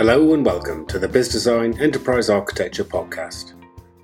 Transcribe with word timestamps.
Hello 0.00 0.32
and 0.32 0.46
welcome 0.46 0.86
to 0.86 0.98
the 0.98 1.06
Bizzdesign 1.06 1.78
Enterprise 1.78 2.30
Architecture 2.30 2.84
Podcast. 2.84 3.52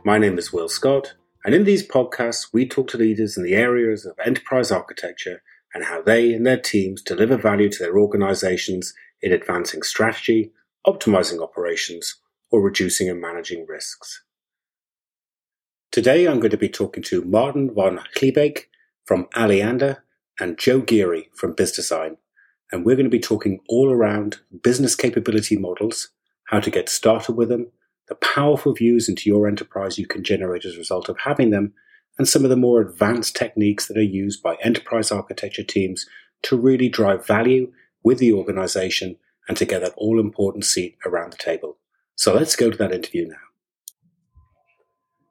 My 0.04 0.18
name 0.18 0.38
is 0.38 0.52
Will 0.52 0.68
Scott, 0.68 1.14
and 1.42 1.54
in 1.54 1.64
these 1.64 1.88
podcasts, 1.88 2.48
we 2.52 2.68
talk 2.68 2.88
to 2.88 2.98
leaders 2.98 3.38
in 3.38 3.42
the 3.42 3.54
areas 3.54 4.04
of 4.04 4.12
enterprise 4.22 4.70
architecture 4.70 5.42
and 5.72 5.84
how 5.84 6.02
they 6.02 6.34
and 6.34 6.44
their 6.46 6.60
teams 6.60 7.00
deliver 7.00 7.38
value 7.38 7.70
to 7.70 7.82
their 7.82 7.98
organizations 7.98 8.92
in 9.22 9.32
advancing 9.32 9.82
strategy, 9.82 10.52
optimizing 10.86 11.42
operations, 11.42 12.16
or 12.50 12.60
reducing 12.60 13.08
and 13.08 13.18
managing 13.18 13.64
risks. 13.66 14.22
Today, 15.90 16.28
I'm 16.28 16.40
going 16.40 16.50
to 16.50 16.58
be 16.58 16.68
talking 16.68 17.04
to 17.04 17.24
Martin 17.24 17.74
van 17.74 18.00
Gliebeek 18.14 18.64
from 19.06 19.28
Alliander 19.34 20.04
and 20.38 20.58
Joe 20.58 20.80
Geary 20.82 21.30
from 21.34 21.56
Bizzdesign 21.56 22.18
and 22.72 22.84
we're 22.84 22.96
going 22.96 23.04
to 23.04 23.10
be 23.10 23.20
talking 23.20 23.60
all 23.68 23.90
around 23.90 24.38
business 24.62 24.94
capability 24.94 25.56
models, 25.56 26.08
how 26.44 26.60
to 26.60 26.70
get 26.70 26.88
started 26.88 27.32
with 27.36 27.48
them, 27.48 27.70
the 28.08 28.14
powerful 28.16 28.72
views 28.72 29.08
into 29.08 29.28
your 29.28 29.46
enterprise 29.46 29.98
you 29.98 30.06
can 30.06 30.22
generate 30.22 30.64
as 30.64 30.74
a 30.74 30.78
result 30.78 31.08
of 31.08 31.18
having 31.18 31.50
them, 31.50 31.72
and 32.18 32.28
some 32.28 32.44
of 32.44 32.50
the 32.50 32.56
more 32.56 32.80
advanced 32.80 33.36
techniques 33.36 33.88
that 33.88 33.96
are 33.96 34.02
used 34.02 34.42
by 34.42 34.56
enterprise 34.62 35.10
architecture 35.10 35.64
teams 35.64 36.06
to 36.42 36.56
really 36.56 36.88
drive 36.88 37.26
value 37.26 37.70
with 38.02 38.18
the 38.18 38.32
organization 38.32 39.16
and 39.48 39.56
to 39.56 39.64
get 39.64 39.80
that 39.80 39.94
all 39.96 40.18
important 40.18 40.64
seat 40.64 40.96
around 41.04 41.32
the 41.32 41.36
table. 41.36 41.76
So 42.14 42.34
let's 42.34 42.56
go 42.56 42.70
to 42.70 42.76
that 42.78 42.92
interview 42.92 43.28
now. 43.28 43.36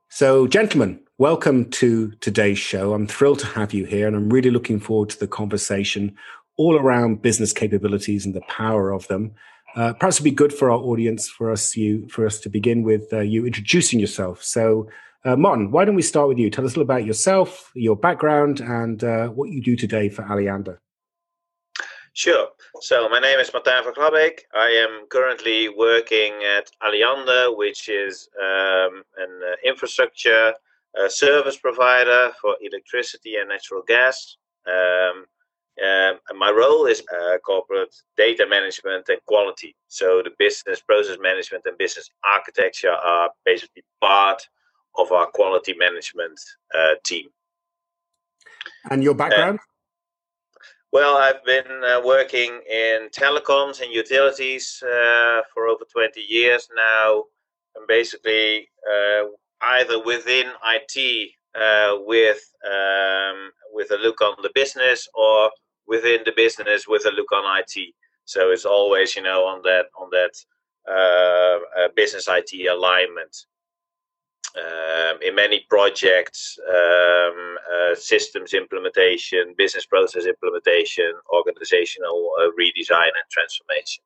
So, 0.09 0.48
gentlemen, 0.48 1.02
welcome 1.17 1.70
to 1.71 2.12
today's 2.21 2.59
show. 2.59 2.93
I'm 2.93 3.07
thrilled 3.07 3.40
to 3.40 3.48
have 3.48 3.73
you 3.73 3.85
here 3.85 4.07
and 4.07 4.15
I'm 4.15 4.29
really 4.29 4.52
looking 4.52 4.79
forward 4.79 5.09
to 5.09 5.20
the 5.20 5.27
conversation 5.27 6.15
all 6.57 6.77
around 6.77 7.21
business 7.21 7.53
capabilities 7.53 8.25
and 8.25 8.34
the 8.34 8.41
power 8.41 8.91
of 8.91 9.07
them. 9.07 9.34
Uh, 9.75 9.93
perhaps 9.93 10.17
it'd 10.17 10.23
be 10.23 10.31
good 10.31 10.53
for 10.53 10.71
our 10.71 10.77
audience 10.77 11.27
for 11.27 11.51
us 11.51 11.75
you 11.75 12.07
for 12.07 12.25
us 12.25 12.39
to 12.39 12.49
begin 12.49 12.84
with 12.84 13.12
uh, 13.12 13.20
you 13.20 13.45
introducing 13.45 13.99
yourself. 13.99 14.41
So, 14.41 14.89
uh, 15.25 15.35
Martin, 15.35 15.71
why 15.71 15.84
don't 15.84 15.95
we 15.95 16.01
start 16.01 16.29
with 16.29 16.37
you? 16.37 16.49
Tell 16.49 16.65
us 16.65 16.75
a 16.75 16.79
little 16.79 16.84
about 16.84 17.05
yourself, 17.05 17.71
your 17.75 17.95
background, 17.97 18.62
and 18.62 19.03
uh, 19.03 19.27
what 19.27 19.49
you 19.49 19.62
do 19.62 19.75
today 19.75 20.07
for 20.07 20.23
Alliander. 20.23 20.79
Sure. 22.13 22.47
So 22.79 23.09
my 23.09 23.19
name 23.19 23.40
is 23.40 23.49
Martijn 23.49 23.84
van 23.84 23.93
Gliebeek. 23.93 24.40
I 24.53 24.69
am 24.69 25.05
currently 25.09 25.67
working 25.67 26.31
at 26.57 26.71
Alliander, 26.81 27.53
which 27.53 27.90
is 27.90 28.29
um, 28.41 29.03
an 29.17 29.41
uh, 29.43 29.55
infrastructure 29.69 30.53
uh, 30.97 31.09
service 31.09 31.57
provider 31.57 32.31
for 32.41 32.55
electricity 32.62 33.35
and 33.35 33.49
natural 33.49 33.84
gas. 33.85 34.37
Um, 34.65 35.25
um, 35.84 36.20
and 36.29 36.40
my 36.40 36.51
role 36.51 36.85
is 36.85 37.01
uh, 37.01 37.37
corporate 37.40 37.93
data 38.15 38.45
management 38.49 39.09
and 39.09 39.20
quality. 39.26 39.76
So 39.87 40.21
the 40.23 40.31
business 40.40 40.79
process 40.79 41.18
management 41.20 41.63
and 41.65 41.77
business 41.77 42.09
architecture 42.23 42.91
are 42.91 43.29
basically 43.43 43.84
part 43.99 44.48
of 44.98 45.12
our 45.12 45.27
quality 45.27 45.76
management 45.77 46.40
uh, 46.73 46.96
team. 47.03 47.27
And 48.90 49.03
your 49.03 49.15
background? 49.15 49.59
Uh, 49.59 49.63
well, 50.93 51.18
I've 51.18 51.43
been 51.43 51.84
uh, 51.84 52.01
working 52.05 52.62
in 52.71 53.09
telecoms 53.12 53.81
and 53.81 53.91
utilities 53.91 54.81
uh, 54.81 55.41
for 55.53 55.68
over 55.68 55.84
20 55.91 56.21
years 56.21 56.70
now, 56.73 57.23
and 57.76 57.85
basically 57.85 58.70
uh, 58.90 59.26
either 59.62 60.01
within 60.01 60.46
IT 60.63 61.31
with 62.05 62.40
um, 62.65 63.51
with 63.73 63.91
a 63.91 63.98
look 63.98 64.22
on 64.22 64.35
the 64.41 64.51
business 64.56 65.07
or 65.13 65.51
within 65.88 66.22
the 66.25 66.33
business 66.35 66.88
with 66.88 67.05
a 67.05 67.11
look 67.11 67.31
on 67.31 67.59
IT. 67.59 67.94
So 68.25 68.51
it's 68.51 68.66
always, 68.66 69.16
you 69.16 69.22
know, 69.22 69.46
on 69.46 69.62
that 69.63 69.85
on 70.00 70.09
that 70.12 70.31
uh, 70.90 71.81
uh, 71.81 71.88
business 71.96 72.28
IT 72.28 72.68
alignment. 72.68 73.35
Um, 74.57 75.18
in 75.22 75.35
many 75.35 75.66
projects, 75.69 76.57
um, 76.69 77.57
uh, 77.74 77.95
systems 77.95 78.53
implementation, 78.53 79.53
business 79.57 79.85
process 79.85 80.25
implementation, 80.25 81.12
organizational 81.34 82.31
uh, 82.40 82.47
redesign 82.57 83.07
and 83.07 83.29
transformation. 83.29 84.01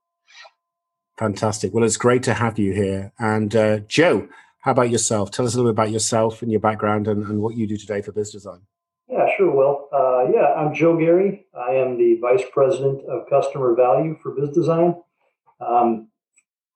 Fantastic. 1.18 1.72
Well, 1.72 1.84
it's 1.84 1.98
great 1.98 2.24
to 2.24 2.34
have 2.34 2.58
you 2.58 2.74
here. 2.74 3.12
And 3.20 3.56
uh, 3.56 3.80
Joe, 3.80 4.28
how 4.62 4.72
about 4.72 4.90
yourself? 4.90 5.30
Tell 5.30 5.46
us 5.46 5.54
a 5.54 5.58
little 5.58 5.72
bit 5.72 5.76
about 5.76 5.92
yourself 5.92 6.42
and 6.42 6.50
your 6.50 6.62
background 6.62 7.08
and, 7.08 7.24
and 7.28 7.42
what 7.42 7.56
you 7.56 7.68
do 7.68 7.78
today 7.78 8.02
for 8.02 8.12
Bizzdesign. 8.12 8.62
Yeah, 9.10 9.28
sure, 9.36 9.50
Will. 9.50 9.88
Uh, 9.92 10.32
yeah, 10.32 10.54
I'm 10.54 10.72
Joe 10.72 10.96
Gary. 10.96 11.48
I 11.58 11.72
am 11.72 11.98
the 11.98 12.20
Vice 12.22 12.44
President 12.54 13.04
of 13.10 13.28
Customer 13.28 13.74
Value 13.74 14.16
for 14.22 14.36
Bizzdesign. 14.36 15.02
Um, 15.60 16.10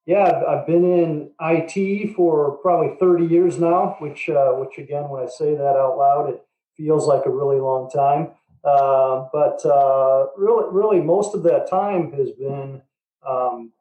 yeah, 0.08 0.24
I've, 0.24 0.44
I've, 0.44 0.68
been 0.68 0.84
in 0.84 1.32
IT 1.40 2.16
for 2.16 2.58
probably 2.58 2.98
30 3.00 3.26
years 3.28 3.60
now, 3.60 3.98
which, 4.00 4.30
uh, 4.30 4.54
which 4.54 4.80
again, 4.80 5.10
when 5.10 5.24
I 5.24 5.28
say 5.28 5.54
that 5.54 5.76
out 5.78 5.96
loud, 6.00 6.32
it 6.32 6.44
feels 6.76 7.06
like 7.06 7.28
a 7.28 7.30
really 7.30 7.60
long 7.60 7.88
time. 7.92 8.32
Uh, 8.64 9.28
but 9.32 9.64
uh, 9.64 10.26
really, 10.36 10.66
really, 10.72 11.02
most 11.02 11.36
of 11.36 11.44
that 11.44 11.70
time 11.70 12.12
has 12.14 12.32
been, 12.32 12.82
um, 13.28 13.72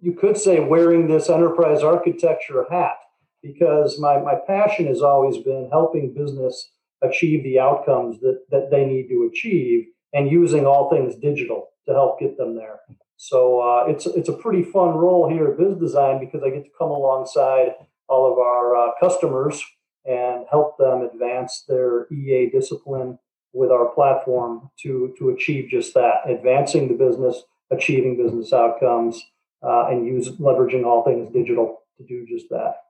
you 0.00 0.12
could 0.12 0.38
say, 0.38 0.60
wearing 0.60 1.08
this 1.08 1.28
enterprise 1.28 1.82
architecture 1.82 2.66
hat, 2.70 2.98
because 3.42 3.98
my, 3.98 4.16
my 4.18 4.36
passion 4.46 4.86
has 4.86 5.02
always 5.02 5.38
been 5.38 5.68
helping 5.72 6.14
business 6.14 6.70
achieve 7.02 7.42
the 7.44 7.58
outcomes 7.58 8.20
that, 8.20 8.42
that 8.50 8.70
they 8.70 8.84
need 8.84 9.08
to 9.08 9.28
achieve 9.30 9.86
and 10.12 10.30
using 10.30 10.66
all 10.66 10.90
things 10.90 11.14
digital 11.16 11.68
to 11.86 11.92
help 11.92 12.20
get 12.20 12.36
them 12.36 12.56
there. 12.56 12.80
So 13.16 13.60
uh, 13.60 13.86
it's 13.88 14.06
it's 14.06 14.28
a 14.28 14.32
pretty 14.32 14.62
fun 14.62 14.90
role 14.90 15.28
here 15.28 15.48
at 15.48 15.58
Bizzdesign 15.58 16.20
because 16.20 16.42
I 16.44 16.50
get 16.50 16.64
to 16.64 16.70
come 16.78 16.90
alongside 16.90 17.74
all 18.08 18.30
of 18.32 18.38
our 18.38 18.76
uh, 18.76 18.90
customers 19.00 19.62
and 20.04 20.46
help 20.50 20.78
them 20.78 21.02
advance 21.02 21.64
their 21.68 22.06
EA 22.12 22.48
discipline 22.50 23.18
with 23.52 23.70
our 23.70 23.86
platform 23.86 24.70
to 24.82 25.14
to 25.18 25.30
achieve 25.30 25.68
just 25.68 25.94
that, 25.94 26.20
advancing 26.28 26.86
the 26.86 26.94
business, 26.94 27.42
achieving 27.72 28.16
business 28.16 28.52
outcomes, 28.52 29.20
uh, 29.62 29.88
and 29.88 30.06
use 30.06 30.30
leveraging 30.38 30.84
all 30.84 31.02
things 31.02 31.32
digital 31.32 31.82
to 31.98 32.04
do 32.04 32.24
just 32.26 32.48
that. 32.50 32.84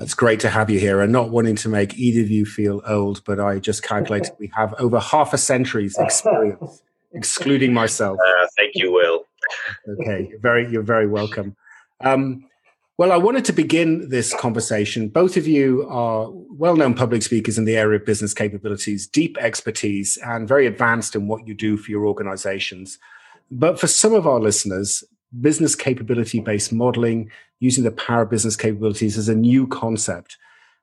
It's 0.00 0.14
great 0.14 0.40
to 0.40 0.48
have 0.48 0.70
you 0.70 0.80
here 0.80 1.02
and 1.02 1.12
not 1.12 1.30
wanting 1.30 1.56
to 1.56 1.68
make 1.68 1.98
either 1.98 2.22
of 2.22 2.30
you 2.30 2.46
feel 2.46 2.80
old, 2.86 3.22
but 3.24 3.38
I 3.38 3.58
just 3.58 3.82
calculated 3.82 4.32
we 4.38 4.50
have 4.56 4.74
over 4.78 4.98
half 4.98 5.34
a 5.34 5.38
century's 5.38 5.96
experience, 5.98 6.82
excluding 7.12 7.74
myself. 7.74 8.18
Uh, 8.18 8.46
thank 8.56 8.72
you, 8.76 8.92
Will. 8.92 9.24
okay, 9.88 10.28
you're 10.30 10.40
very, 10.40 10.70
you're 10.70 10.82
very 10.82 11.06
welcome. 11.06 11.54
Um, 12.00 12.46
well, 12.96 13.12
I 13.12 13.16
wanted 13.16 13.44
to 13.46 13.52
begin 13.52 14.08
this 14.08 14.34
conversation. 14.34 15.08
Both 15.08 15.36
of 15.36 15.46
you 15.46 15.86
are 15.88 16.28
well 16.30 16.76
known 16.76 16.94
public 16.94 17.22
speakers 17.22 17.56
in 17.56 17.64
the 17.64 17.76
area 17.76 17.98
of 17.98 18.06
business 18.06 18.34
capabilities, 18.34 19.06
deep 19.06 19.38
expertise, 19.38 20.18
and 20.18 20.48
very 20.48 20.66
advanced 20.66 21.14
in 21.14 21.26
what 21.26 21.46
you 21.46 21.54
do 21.54 21.76
for 21.76 21.90
your 21.90 22.06
organizations. 22.06 22.98
But 23.50 23.80
for 23.80 23.86
some 23.86 24.12
of 24.14 24.26
our 24.26 24.38
listeners, 24.38 25.02
business 25.40 25.74
capability 25.74 26.40
based 26.40 26.72
modeling, 26.72 27.30
using 27.60 27.84
the 27.84 27.92
power 27.92 28.22
of 28.22 28.30
business 28.30 28.56
capabilities 28.56 29.16
as 29.16 29.28
a 29.28 29.34
new 29.34 29.66
concept. 29.66 30.36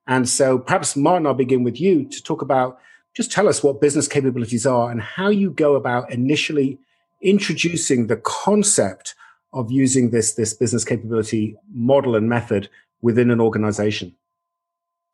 And 0.07 0.27
so 0.29 0.57
perhaps 0.57 0.95
Martin, 0.95 1.27
I'll 1.27 1.33
begin 1.33 1.63
with 1.63 1.81
you 1.81 2.05
to 2.05 2.23
talk 2.23 2.41
about 2.41 2.79
just 3.15 3.31
tell 3.31 3.47
us 3.47 3.63
what 3.63 3.81
business 3.81 4.07
capabilities 4.07 4.65
are 4.65 4.91
and 4.91 5.01
how 5.01 5.29
you 5.29 5.49
go 5.49 5.75
about 5.75 6.11
initially 6.11 6.77
introducing 7.21 8.07
the 8.07 8.17
concept 8.17 9.15
of 9.53 9.71
using 9.71 10.11
this, 10.11 10.33
this 10.33 10.53
business 10.53 10.85
capability 10.85 11.57
model 11.73 12.15
and 12.15 12.29
method 12.29 12.69
within 13.01 13.31
an 13.31 13.41
organization. 13.41 14.15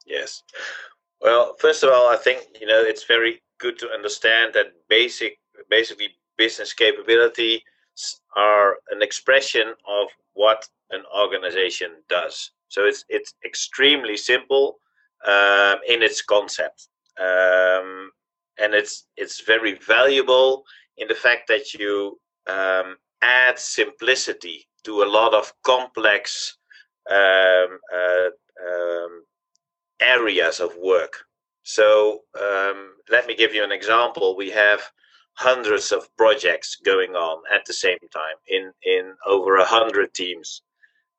Yes. 0.05 0.43
Well, 1.21 1.55
first 1.59 1.83
of 1.83 1.89
all, 1.89 2.09
I 2.09 2.17
think, 2.17 2.45
you 2.59 2.67
know, 2.67 2.81
it's 2.81 3.05
very 3.05 3.41
good 3.57 3.79
to 3.79 3.89
understand 3.89 4.53
that 4.53 4.73
basic, 4.89 5.39
basically 5.69 6.09
business 6.37 6.73
capability 6.73 7.63
are 8.35 8.77
an 8.91 9.01
expression 9.01 9.67
of 9.87 10.07
what 10.33 10.67
an 10.91 11.03
organization 11.15 11.91
does. 12.09 12.51
So 12.69 12.85
it's 12.85 13.05
it's 13.09 13.33
extremely 13.45 14.17
simple 14.17 14.79
um, 15.25 15.77
in 15.87 16.01
its 16.01 16.21
concept, 16.21 16.87
um, 17.19 18.11
and 18.59 18.73
it's 18.73 19.05
it's 19.15 19.41
very 19.41 19.75
valuable 19.75 20.63
in 20.97 21.07
the 21.07 21.15
fact 21.15 21.47
that 21.47 21.73
you 21.73 22.19
um, 22.47 22.97
add 23.21 23.57
simplicity 23.57 24.67
to 24.83 25.03
a 25.03 25.11
lot 25.17 25.33
of 25.33 25.53
complex 25.63 26.57
um, 27.09 27.79
uh, 27.93 28.29
um, 28.67 29.23
areas 30.01 30.59
of 30.59 30.75
work. 30.77 31.25
So 31.63 32.19
um, 32.39 32.95
let 33.09 33.27
me 33.27 33.35
give 33.35 33.53
you 33.53 33.63
an 33.63 33.71
example. 33.71 34.35
We 34.35 34.49
have 34.51 34.81
hundreds 35.35 35.91
of 35.91 36.07
projects 36.17 36.77
going 36.83 37.15
on 37.15 37.41
at 37.53 37.65
the 37.65 37.73
same 37.73 38.03
time 38.13 38.37
in 38.47 38.71
in 38.83 39.13
over 39.25 39.57
a 39.57 39.65
hundred 39.65 40.13
teams. 40.13 40.61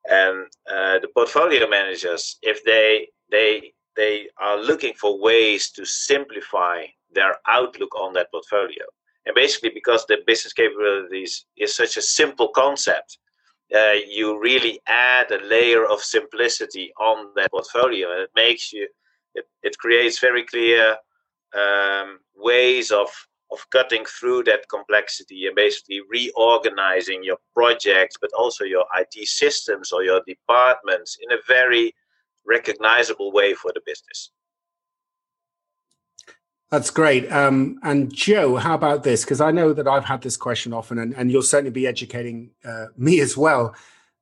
And 0.09 0.47
uh, 0.71 0.99
the 1.01 1.09
portfolio 1.15 1.69
managers 1.69 2.39
if 2.43 2.63
they 2.65 3.09
they 3.31 3.73
they 3.97 4.29
are 4.39 4.59
looking 4.59 4.95
for 4.95 5.21
ways 5.21 5.71
to 5.73 5.85
simplify 5.85 6.87
their 7.13 7.37
outlook 7.47 7.95
on 7.95 8.13
that 8.15 8.31
portfolio. 8.31 8.85
And 9.27 9.35
basically 9.35 9.71
because 9.71 10.05
the 10.05 10.19
business 10.27 10.53
capabilities 10.53 11.47
is 11.57 11.75
such 11.75 11.97
a 11.97 12.03
simple 12.03 12.49
concept 12.49 13.19
uh, 13.75 13.93
you 14.09 14.39
really 14.41 14.81
add 14.87 15.31
a 15.31 15.45
layer 15.45 15.85
of 15.87 16.01
simplicity 16.01 16.93
on 17.01 17.31
that 17.37 17.51
portfolio, 17.51 18.11
and 18.13 18.21
it 18.21 18.31
makes 18.35 18.73
you 18.73 18.89
it, 19.35 19.47
it 19.63 19.79
creates 19.79 20.19
very 20.21 20.45
clear 20.45 20.97
um, 21.55 22.19
ways 22.37 22.91
of 22.91 23.09
of 23.55 23.71
cutting 23.71 24.05
through 24.05 24.45
that 24.45 24.69
complexity 24.69 25.47
and 25.47 25.55
basically 25.55 26.01
reorganizing 26.11 27.23
your 27.23 27.39
projects, 27.55 28.17
but 28.21 28.31
also 28.37 28.65
your 28.65 28.85
IT 28.97 29.29
systems 29.29 29.93
or 29.93 30.03
your 30.03 30.21
departments 30.27 31.17
in 31.23 31.33
a 31.33 31.41
very 31.47 31.95
recognizable 32.45 33.33
way 33.33 33.55
for 33.55 33.73
the 33.73 33.81
business. 33.87 34.31
That's 36.71 36.91
great. 36.91 37.31
Um, 37.31 37.79
and 37.83 38.13
Joe, 38.13 38.57
how 38.57 38.75
about 38.75 39.05
this? 39.05 39.25
Because 39.25 39.41
I 39.41 39.53
know 39.53 39.73
that 39.73 39.87
I've 39.87 40.05
had 40.05 40.23
this 40.23 40.37
question 40.37 40.73
often, 40.73 40.99
and, 40.99 41.15
and 41.15 41.31
you'll 41.31 41.43
certainly 41.43 41.71
be 41.71 41.87
educating 41.87 42.51
uh, 42.65 42.87
me 42.97 43.21
as 43.21 43.37
well. 43.37 43.77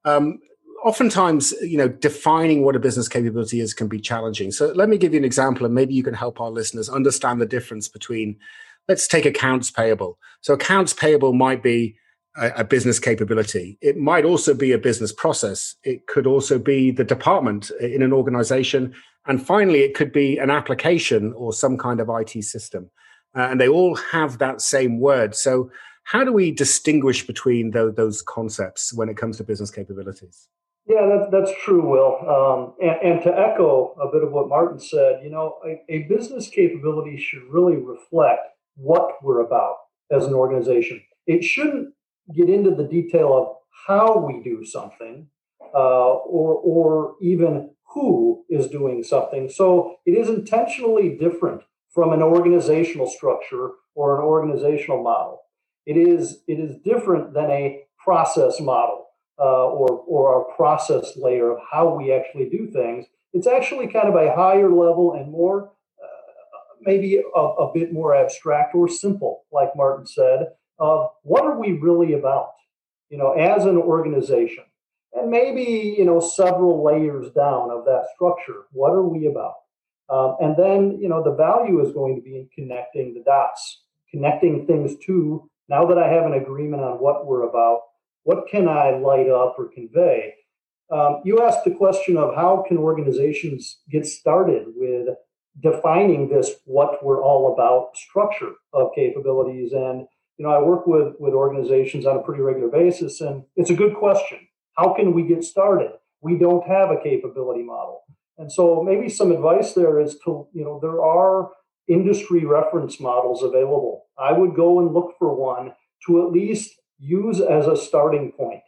Um, 0.04 0.38
oftentimes, 0.84 1.52
you 1.62 1.78
know, 1.78 1.88
defining 1.88 2.62
what 2.62 2.76
a 2.76 2.80
business 2.80 3.08
capability 3.08 3.60
is 3.60 3.72
can 3.72 3.88
be 3.88 4.00
challenging. 4.00 4.50
So 4.50 4.66
let 4.72 4.88
me 4.88 4.98
give 4.98 5.14
you 5.14 5.18
an 5.18 5.24
example, 5.24 5.64
and 5.64 5.74
maybe 5.74 5.94
you 5.94 6.02
can 6.02 6.14
help 6.14 6.40
our 6.40 6.50
listeners 6.50 6.88
understand 6.88 7.40
the 7.40 7.46
difference 7.46 7.88
between, 7.88 8.36
let's 8.88 9.06
take 9.06 9.26
accounts 9.26 9.70
payable. 9.70 10.18
So 10.40 10.54
accounts 10.54 10.92
payable 10.92 11.32
might 11.32 11.62
be 11.62 11.96
a, 12.36 12.50
a 12.58 12.64
business 12.64 12.98
capability. 12.98 13.78
It 13.80 13.96
might 13.96 14.24
also 14.24 14.54
be 14.54 14.72
a 14.72 14.78
business 14.78 15.12
process. 15.12 15.76
It 15.84 16.06
could 16.06 16.26
also 16.26 16.58
be 16.58 16.90
the 16.90 17.04
department 17.04 17.70
in 17.80 18.02
an 18.02 18.12
organization 18.12 18.94
and 19.26 19.44
finally, 19.44 19.80
it 19.80 19.94
could 19.94 20.12
be 20.12 20.38
an 20.38 20.50
application 20.50 21.32
or 21.34 21.52
some 21.52 21.78
kind 21.78 22.00
of 22.00 22.08
IT 22.10 22.42
system. 22.44 22.90
Uh, 23.36 23.48
and 23.50 23.60
they 23.60 23.68
all 23.68 23.94
have 23.94 24.38
that 24.38 24.60
same 24.60 24.98
word. 24.98 25.34
So, 25.34 25.70
how 26.04 26.24
do 26.24 26.32
we 26.32 26.50
distinguish 26.50 27.24
between 27.24 27.70
those, 27.70 27.94
those 27.94 28.22
concepts 28.22 28.92
when 28.92 29.08
it 29.08 29.16
comes 29.16 29.36
to 29.36 29.44
business 29.44 29.70
capabilities? 29.70 30.48
Yeah, 30.84 31.06
that's, 31.06 31.30
that's 31.30 31.62
true, 31.62 31.88
Will. 31.88 32.18
Um, 32.28 32.74
and, 32.82 33.12
and, 33.12 33.22
to 33.22 33.28
echo 33.28 33.94
a 34.02 34.10
bit 34.10 34.24
of 34.24 34.32
what 34.32 34.48
Martin 34.48 34.80
said, 34.80 35.20
you 35.22 35.30
know, 35.30 35.58
a, 35.64 35.80
a 35.88 35.98
business 36.08 36.48
capability 36.48 37.16
should 37.16 37.44
really 37.48 37.76
reflect 37.76 38.40
what 38.76 39.22
we're 39.22 39.40
about 39.40 39.76
as 40.10 40.26
an 40.26 40.34
organization. 40.34 41.02
It 41.26 41.44
shouldn't 41.44 41.94
get 42.34 42.48
into 42.48 42.74
the 42.74 42.84
detail 42.84 43.36
of 43.36 43.56
how 43.86 44.18
we 44.18 44.42
do 44.42 44.64
something 44.64 45.28
uh, 45.74 46.12
or, 46.12 46.54
or 46.54 47.14
even 47.20 47.70
who 47.94 48.44
is 48.48 48.68
doing 48.68 49.02
something. 49.02 49.48
So 49.48 49.96
it 50.06 50.12
is 50.12 50.28
intentionally 50.28 51.16
different 51.16 51.62
from 51.94 52.12
an 52.12 52.22
organizational 52.22 53.06
structure 53.06 53.70
or 53.94 54.18
an 54.18 54.24
organizational 54.24 55.02
model. 55.02 55.40
It 55.84 55.96
is 55.96 56.42
it 56.46 56.58
is 56.58 56.76
different 56.84 57.34
than 57.34 57.50
a 57.50 57.82
process 58.02 58.60
model 58.60 59.06
uh, 59.38 59.66
or 59.66 59.88
or 60.06 60.42
a 60.42 60.56
process 60.56 61.16
layer 61.16 61.52
of 61.52 61.58
how 61.70 61.94
we 61.94 62.12
actually 62.12 62.48
do 62.48 62.70
things. 62.70 63.06
It's 63.32 63.46
actually 63.46 63.88
kind 63.88 64.08
of 64.08 64.14
a 64.14 64.34
higher 64.34 64.68
level 64.68 65.14
and 65.14 65.30
more 65.30 65.72
maybe 66.84 67.16
a, 67.16 67.40
a, 67.40 67.72
bit 67.72 67.92
more 67.92 68.14
abstract 68.14 68.74
or 68.74 68.88
simple, 68.88 69.44
like 69.52 69.70
Martin 69.76 70.06
said. 70.06 70.48
Of 70.78 71.10
what 71.22 71.44
are 71.44 71.58
we 71.58 71.72
really 71.72 72.14
about? 72.14 72.52
You 73.10 73.18
know, 73.18 73.32
as 73.32 73.66
an 73.66 73.76
organization 73.76 74.64
and 75.14 75.30
maybe 75.30 75.94
you 75.96 76.04
know 76.04 76.20
several 76.20 76.84
layers 76.84 77.30
down 77.32 77.70
of 77.70 77.84
that 77.84 78.06
structure 78.14 78.66
what 78.72 78.90
are 78.90 79.02
we 79.06 79.26
about 79.26 79.54
um, 80.10 80.36
and 80.40 80.56
then 80.56 80.98
you 81.00 81.08
know 81.08 81.22
the 81.22 81.34
value 81.34 81.84
is 81.84 81.92
going 81.92 82.16
to 82.16 82.22
be 82.22 82.36
in 82.36 82.48
connecting 82.54 83.14
the 83.14 83.22
dots 83.22 83.82
connecting 84.10 84.66
things 84.66 84.96
to 85.04 85.48
now 85.68 85.84
that 85.84 85.98
i 85.98 86.08
have 86.08 86.24
an 86.24 86.34
agreement 86.34 86.82
on 86.82 86.98
what 86.98 87.26
we're 87.26 87.48
about 87.48 87.80
what 88.24 88.48
can 88.50 88.68
i 88.68 88.90
light 88.90 89.28
up 89.28 89.54
or 89.58 89.68
convey 89.68 90.34
um, 90.90 91.22
you 91.24 91.40
asked 91.40 91.64
the 91.64 91.70
question 91.70 92.16
of 92.16 92.34
how 92.34 92.64
can 92.68 92.76
organizations 92.76 93.78
get 93.90 94.06
started 94.06 94.66
with 94.76 95.08
defining 95.60 96.28
this 96.28 96.52
what 96.64 97.04
we're 97.04 97.22
all 97.22 97.52
about 97.52 97.96
structure 97.96 98.52
of 98.72 98.90
capabilities 98.94 99.72
and 99.72 100.06
you 100.38 100.46
know 100.46 100.50
i 100.50 100.58
work 100.58 100.86
with 100.86 101.14
with 101.18 101.34
organizations 101.34 102.06
on 102.06 102.16
a 102.16 102.22
pretty 102.22 102.40
regular 102.40 102.68
basis 102.68 103.20
and 103.20 103.44
it's 103.56 103.70
a 103.70 103.74
good 103.74 103.94
question 103.94 104.38
how 104.76 104.94
can 104.94 105.12
we 105.12 105.22
get 105.22 105.44
started? 105.44 105.92
We 106.20 106.38
don't 106.38 106.66
have 106.66 106.90
a 106.90 107.00
capability 107.02 107.62
model. 107.62 108.02
And 108.38 108.50
so 108.50 108.82
maybe 108.82 109.08
some 109.08 109.30
advice 109.30 109.74
there 109.74 110.00
is 110.00 110.18
to, 110.24 110.46
you 110.52 110.64
know, 110.64 110.78
there 110.80 111.02
are 111.02 111.50
industry 111.88 112.44
reference 112.44 112.98
models 113.00 113.42
available. 113.42 114.06
I 114.18 114.32
would 114.32 114.54
go 114.54 114.80
and 114.80 114.94
look 114.94 115.14
for 115.18 115.34
one 115.34 115.72
to 116.06 116.22
at 116.22 116.32
least 116.32 116.74
use 116.98 117.40
as 117.40 117.66
a 117.66 117.76
starting 117.76 118.32
point 118.32 118.62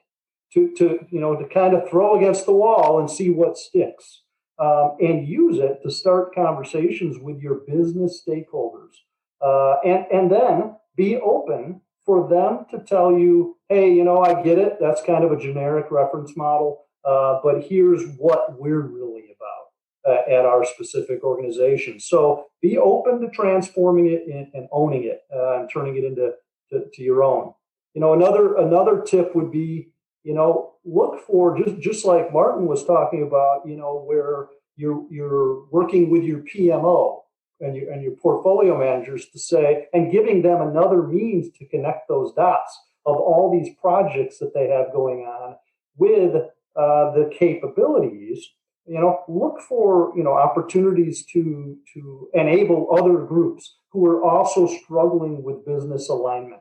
to, 0.53 0.75
to 0.77 1.07
you 1.11 1.21
know, 1.21 1.37
to 1.37 1.49
kind 1.49 1.75
of 1.75 1.89
throw 1.89 2.17
against 2.17 2.45
the 2.45 2.53
wall 2.53 2.99
and 2.99 3.11
see 3.11 3.31
what 3.31 3.57
sticks. 3.57 4.23
Um, 4.57 4.97
and 5.01 5.27
use 5.27 5.59
it 5.59 5.81
to 5.83 5.91
start 5.91 6.33
conversations 6.33 7.19
with 7.19 7.41
your 7.41 7.63
business 7.67 8.23
stakeholders. 8.25 8.95
Uh, 9.41 9.77
and, 9.85 10.07
and 10.13 10.31
then 10.31 10.77
be 10.97 11.17
open 11.17 11.81
for 12.07 12.29
them 12.29 12.65
to 12.71 12.79
tell 12.87 13.19
you, 13.19 13.57
hey, 13.69 13.93
you 13.93 14.05
know, 14.05 14.23
I 14.23 14.43
get 14.43 14.59
it. 14.59 14.77
That's 14.81 15.03
kind 15.03 15.25
of 15.25 15.33
a 15.33 15.41
generic 15.41 15.87
reference 15.91 16.37
model, 16.37 16.85
uh, 17.05 17.41
but 17.43 17.65
here's 17.65 18.05
what 18.17 18.59
we're 18.61 18.83
really 18.83 19.35
about 19.35 19.65
uh, 20.09 20.31
at 20.31 20.45
our 20.45 20.65
specific 20.65 21.25
organization. 21.25 21.99
So 21.99 22.47
be 22.63 22.79
open 22.79 23.21
to 23.23 23.31
transforming 23.31 24.07
it 24.07 24.23
in, 24.29 24.51
and 24.55 24.69
owning 24.71 25.05
it 25.05 25.23
uh, 25.35 25.61
and 25.61 25.71
turning 25.71 25.97
it 25.97 26.05
into 26.05 26.33
to, 26.71 26.85
to 26.93 27.03
your 27.03 27.25
own. 27.25 27.55
You 27.95 28.01
know, 28.03 28.13
another 28.13 28.57
another 28.57 29.03
tip 29.03 29.35
would 29.35 29.51
be, 29.51 29.93
you 30.25 30.35
know, 30.35 30.73
look 30.85 31.21
for 31.27 31.57
just 31.57 31.79
just 31.81 32.05
like 32.05 32.33
Martin 32.33 32.67
was 32.67 32.85
talking 32.85 33.23
about, 33.23 33.61
you 33.67 33.77
know, 33.77 34.03
where 34.07 34.49
you're 34.77 35.05
you're 35.11 35.67
working 35.71 36.11
with 36.11 36.25
your 36.25 36.41
PMO 36.41 37.21
and 37.61 37.77
your, 37.77 37.93
and 37.93 38.03
your 38.03 38.13
portfolio 38.17 38.77
managers 38.77 39.27
to 39.29 39.39
say, 39.39 39.87
and 39.93 40.11
giving 40.11 40.43
them 40.43 40.61
another 40.61 41.03
means 41.03 41.51
to 41.59 41.67
connect 41.67 42.09
those 42.09 42.33
dots 42.33 42.77
of 43.07 43.17
all 43.17 43.53
these 43.53 43.75
projects 43.81 44.39
that 44.39 44.53
they 44.55 44.69
have 44.69 44.93
going 44.93 45.21
on 45.21 45.57
with 45.97 46.35
uh, 46.35 47.13
the 47.13 47.31
capabilities 47.39 48.49
you 48.87 49.01
know 49.01 49.21
look 49.29 49.61
for 49.61 50.13
you 50.17 50.23
know 50.23 50.33
opportunities 50.33 51.25
to 51.25 51.77
to 51.93 52.29
enable 52.35 52.89
other 52.97 53.19
groups 53.19 53.77
who 53.91 54.05
are 54.07 54.23
also 54.23 54.67
struggling 54.67 55.43
with 55.43 55.65
business 55.65 56.09
alignment 56.09 56.61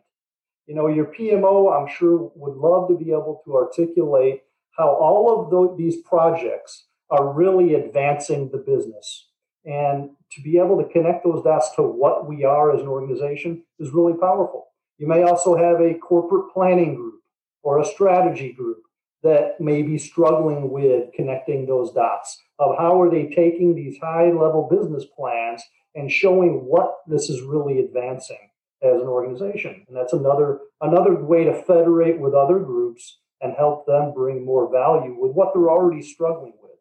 you 0.67 0.75
know 0.75 0.87
your 0.87 1.05
pmo 1.05 1.75
i'm 1.75 1.87
sure 1.87 2.31
would 2.35 2.55
love 2.55 2.87
to 2.87 2.97
be 2.97 3.11
able 3.11 3.41
to 3.45 3.55
articulate 3.55 4.41
how 4.77 4.89
all 4.89 5.41
of 5.41 5.49
the, 5.51 5.75
these 5.77 6.01
projects 6.01 6.85
are 7.09 7.33
really 7.33 7.75
advancing 7.75 8.49
the 8.49 8.57
business 8.57 9.27
and 9.65 10.09
to 10.31 10.41
be 10.41 10.57
able 10.57 10.77
to 10.81 10.89
connect 10.89 11.23
those 11.23 11.43
dots 11.43 11.73
to 11.75 11.83
what 11.83 12.27
we 12.27 12.43
are 12.43 12.75
as 12.75 12.81
an 12.81 12.87
organization 12.87 13.63
is 13.79 13.91
really 13.91 14.17
powerful. 14.19 14.67
You 14.97 15.07
may 15.07 15.23
also 15.23 15.55
have 15.55 15.79
a 15.79 15.93
corporate 15.95 16.53
planning 16.53 16.95
group 16.95 17.21
or 17.61 17.79
a 17.79 17.85
strategy 17.85 18.51
group 18.51 18.79
that 19.23 19.59
may 19.61 19.81
be 19.81 19.97
struggling 19.97 20.69
with 20.69 21.13
connecting 21.13 21.65
those 21.65 21.93
dots 21.93 22.41
of 22.59 22.75
how 22.77 23.01
are 23.01 23.09
they 23.09 23.27
taking 23.27 23.73
these 23.73 23.97
high 24.01 24.31
level 24.31 24.67
business 24.69 25.05
plans 25.17 25.63
and 25.95 26.11
showing 26.11 26.65
what 26.65 26.97
this 27.07 27.29
is 27.29 27.41
really 27.41 27.79
advancing 27.79 28.49
as 28.83 29.01
an 29.01 29.07
organization 29.07 29.83
and 29.87 29.95
that's 29.95 30.13
another 30.13 30.59
another 30.81 31.15
way 31.15 31.43
to 31.45 31.63
federate 31.63 32.19
with 32.19 32.33
other 32.33 32.59
groups 32.59 33.19
and 33.41 33.53
help 33.55 33.85
them 33.85 34.13
bring 34.13 34.45
more 34.45 34.71
value 34.71 35.15
with 35.17 35.31
what 35.31 35.53
they're 35.53 35.69
already 35.69 36.01
struggling 36.01 36.53
with 36.61 36.71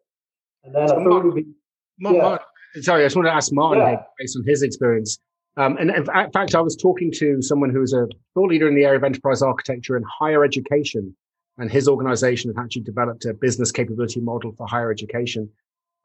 and 0.63 0.75
then 0.75 0.87
so 0.87 0.99
a 0.99 1.03
third 1.03 1.25
would 1.25 1.35
be 1.35 1.45
yeah 1.99 2.37
sorry, 2.81 3.03
I 3.03 3.05
just 3.05 3.15
want 3.15 3.27
to 3.27 3.33
ask 3.33 3.51
Martin 3.53 3.83
yeah. 3.83 4.03
based 4.17 4.37
on 4.37 4.43
his 4.45 4.63
experience. 4.63 5.19
Um, 5.55 5.77
and 5.77 5.91
in 5.91 6.05
fact, 6.05 6.55
I 6.55 6.61
was 6.61 6.75
talking 6.75 7.11
to 7.13 7.41
someone 7.41 7.69
who 7.69 7.83
is 7.83 7.93
a 7.93 8.07
thought 8.33 8.49
leader 8.49 8.67
in 8.67 8.75
the 8.75 8.85
area 8.85 8.97
of 8.97 9.03
enterprise 9.03 9.41
architecture 9.41 9.95
and 9.95 10.05
higher 10.05 10.43
education. 10.43 11.15
And 11.59 11.71
his 11.71 11.87
organization 11.87 12.51
had 12.51 12.63
actually 12.63 12.81
developed 12.81 13.25
a 13.25 13.33
business 13.35 13.71
capability 13.71 14.19
model 14.19 14.53
for 14.57 14.67
higher 14.67 14.91
education. 14.91 15.47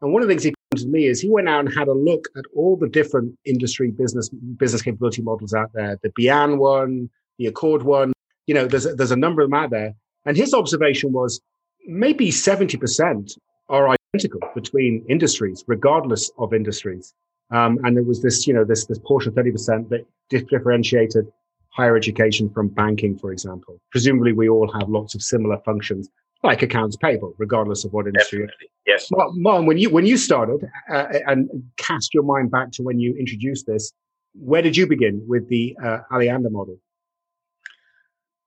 And 0.02 0.12
one 0.12 0.23
of 0.23 0.28
the 0.28 0.33
things 0.33 0.43
he 0.43 0.55
to 0.76 0.87
me 0.87 1.06
is 1.06 1.20
he 1.20 1.30
went 1.30 1.48
out 1.48 1.60
and 1.60 1.75
had 1.75 1.88
a 1.88 1.92
look 1.92 2.28
at 2.37 2.44
all 2.54 2.76
the 2.76 2.88
different 2.88 3.37
industry 3.44 3.90
business 3.90 4.28
business 4.28 4.82
capability 4.82 5.22
models 5.22 5.54
out 5.54 5.70
there, 5.72 5.98
the 6.02 6.12
BIAN 6.14 6.58
one, 6.58 7.08
the 7.38 7.46
ACORD 7.46 7.82
one. 7.82 8.12
You 8.46 8.54
know, 8.54 8.66
there's 8.66 8.87
there's 8.96 9.10
a 9.10 9.16
number 9.16 9.42
of 9.42 9.50
them 9.50 9.58
out 9.58 9.70
there. 9.70 9.94
And 10.25 10.37
his 10.37 10.52
observation 10.52 11.12
was 11.12 11.40
maybe 11.87 12.28
70% 12.28 13.38
are 13.70 13.96
identical 14.14 14.40
between 14.54 15.04
industries, 15.08 15.64
regardless 15.66 16.30
of 16.38 16.52
industries. 16.52 17.14
Um, 17.50 17.78
and 17.84 17.96
there 17.96 18.04
was 18.04 18.20
this, 18.22 18.46
you 18.46 18.52
know, 18.52 18.64
this 18.64 18.84
this 18.87 18.98
portion, 18.98 19.32
thirty 19.32 19.50
percent, 19.50 19.88
that 19.90 20.06
differentiated 20.28 21.26
higher 21.70 21.96
education 21.96 22.50
from 22.50 22.68
banking, 22.68 23.16
for 23.16 23.32
example. 23.32 23.80
Presumably, 23.90 24.32
we 24.32 24.48
all 24.48 24.70
have 24.78 24.88
lots 24.88 25.14
of 25.14 25.22
similar 25.22 25.58
functions, 25.64 26.10
like 26.42 26.62
accounts 26.62 26.97
payable, 26.97 27.35
regardless 27.38 27.85
of 27.85 27.92
what 27.92 28.07
industry. 28.07 28.40
Definitely. 28.40 28.71
Yes. 28.87 29.09
Mom, 29.11 29.66
when 29.66 29.78
you 29.78 29.90
when 29.90 30.07
you 30.07 30.16
started 30.16 30.68
uh, 30.90 31.07
and 31.26 31.49
cast 31.76 32.14
your 32.14 32.23
mind 32.23 32.50
back 32.50 32.71
to 32.73 32.83
when 32.83 32.99
you 32.99 33.14
introduced 33.16 33.66
this, 33.66 33.92
where 34.35 34.62
did 34.62 34.76
you 34.76 34.87
begin 34.87 35.25
with 35.26 35.49
the 35.49 35.76
uh, 35.85 35.99
Alliander 36.12 36.50
model? 36.50 36.78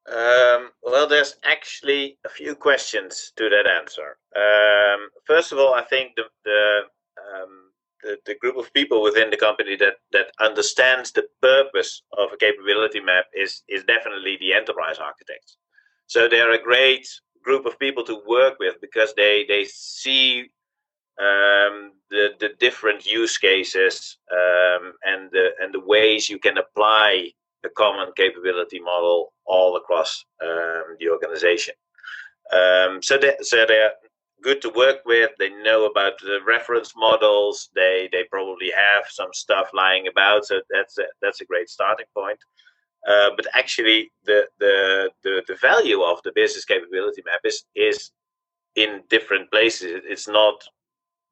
Um, 0.09 0.71
well, 0.81 1.07
there's 1.07 1.35
actually 1.43 2.17
a 2.25 2.29
few 2.29 2.55
questions 2.55 3.31
to 3.35 3.49
that 3.49 3.67
answer. 3.67 4.17
Um, 4.35 5.09
first 5.25 5.51
of 5.51 5.59
all, 5.59 5.73
I 5.73 5.83
think 5.83 6.13
the 6.15 6.23
the, 6.43 6.79
um, 7.35 7.71
the, 8.03 8.17
the 8.25 8.35
group 8.35 8.57
of 8.57 8.73
people 8.73 9.03
within 9.03 9.29
the 9.29 9.37
company 9.37 9.75
that 9.75 9.95
that 10.11 10.31
understands 10.39 11.11
the 11.11 11.27
purpose 11.41 12.03
of 12.17 12.31
a 12.33 12.37
capability 12.37 12.99
map 12.99 13.25
is 13.33 13.63
is 13.67 13.83
definitely 13.83 14.37
the 14.39 14.53
enterprise 14.53 14.97
architects. 14.97 15.57
So 16.07 16.27
they're 16.27 16.51
a 16.51 16.61
great 16.61 17.07
group 17.43 17.65
of 17.65 17.79
people 17.79 18.03
to 18.05 18.21
work 18.27 18.55
with 18.59 18.75
because 18.81 19.13
they 19.15 19.45
they 19.47 19.65
see 19.65 20.49
um, 21.19 21.93
the 22.09 22.29
the 22.39 22.49
different 22.59 23.05
use 23.05 23.37
cases 23.37 24.17
um, 24.31 24.93
and 25.03 25.29
the 25.31 25.49
and 25.61 25.73
the 25.73 25.79
ways 25.85 26.29
you 26.29 26.39
can 26.39 26.57
apply 26.57 27.31
a 27.63 27.69
common 27.69 28.11
capability 28.15 28.79
model 28.79 29.33
all 29.45 29.77
across 29.77 30.25
um, 30.43 30.95
the 30.99 31.09
organization. 31.09 31.75
Um, 32.51 33.01
so 33.01 33.17
they 33.17 33.35
so 33.41 33.65
they're 33.67 33.93
good 34.41 34.61
to 34.61 34.69
work 34.69 34.99
with. 35.05 35.31
They 35.37 35.49
know 35.49 35.85
about 35.85 36.13
the 36.19 36.39
reference 36.45 36.93
models. 36.95 37.69
They 37.75 38.09
they 38.11 38.23
probably 38.29 38.71
have 38.75 39.03
some 39.09 39.29
stuff 39.33 39.69
lying 39.73 40.07
about. 40.07 40.45
So 40.45 40.61
that's 40.69 40.97
a, 40.97 41.05
that's 41.21 41.41
a 41.41 41.45
great 41.45 41.69
starting 41.69 42.07
point. 42.15 42.39
Uh, 43.07 43.29
but 43.35 43.47
actually, 43.53 44.11
the, 44.25 44.47
the 44.59 45.09
the 45.23 45.41
the 45.47 45.55
value 45.55 46.01
of 46.03 46.21
the 46.23 46.31
business 46.35 46.65
capability 46.65 47.23
map 47.25 47.39
is 47.43 47.63
is 47.75 48.11
in 48.75 49.01
different 49.09 49.49
places. 49.51 50.01
It's 50.05 50.27
not 50.27 50.63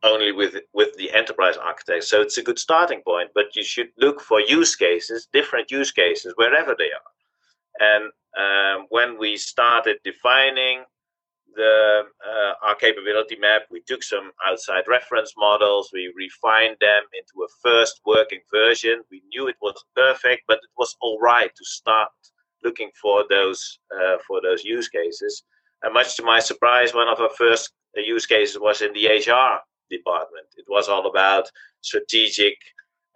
only 0.03 0.31
with 0.31 0.55
with 0.73 0.95
the 0.97 1.11
enterprise 1.13 1.57
architect. 1.57 2.05
So 2.05 2.21
it's 2.21 2.37
a 2.37 2.43
good 2.43 2.59
starting 2.59 3.01
point, 3.01 3.29
but 3.35 3.55
you 3.55 3.63
should 3.63 3.89
look 3.97 4.21
for 4.21 4.39
use 4.39 4.75
cases, 4.75 5.27
different 5.31 5.69
use 5.71 5.91
cases 5.91 6.33
wherever 6.37 6.75
they 6.77 6.91
are. 6.91 7.11
And 7.79 8.11
um, 8.37 8.87
when 8.89 9.19
we 9.19 9.37
started 9.37 9.97
defining 10.03 10.83
the 11.55 12.01
uh, 12.25 12.53
our 12.67 12.75
capability 12.75 13.37
map, 13.37 13.63
we 13.71 13.81
took 13.87 14.03
some 14.03 14.31
outside 14.45 14.83
reference 14.87 15.33
models, 15.37 15.89
we 15.93 16.13
refined 16.15 16.77
them 16.79 17.03
into 17.13 17.43
a 17.43 17.47
first 17.63 18.01
working 18.05 18.41
version. 18.51 19.01
We 19.11 19.21
knew 19.29 19.47
it 19.47 19.55
was 19.61 19.83
perfect, 19.95 20.43
but 20.47 20.57
it 20.57 20.71
was 20.77 20.95
all 21.01 21.19
right 21.19 21.51
to 21.55 21.65
start 21.65 22.09
looking 22.63 22.89
for 23.01 23.25
those 23.29 23.79
uh, 23.95 24.17
for 24.27 24.41
those 24.41 24.63
use 24.63 24.89
cases. 24.89 25.43
And 25.83 25.93
much 25.93 26.15
to 26.17 26.23
my 26.23 26.39
surprise, 26.39 26.93
one 26.93 27.07
of 27.07 27.19
our 27.19 27.29
first 27.37 27.71
use 27.95 28.25
cases 28.25 28.59
was 28.59 28.81
in 28.81 28.93
the 28.93 29.07
HR 29.07 29.59
department. 29.89 30.47
It 30.57 30.65
was 30.67 30.89
all 30.89 31.07
about 31.07 31.49
strategic 31.81 32.55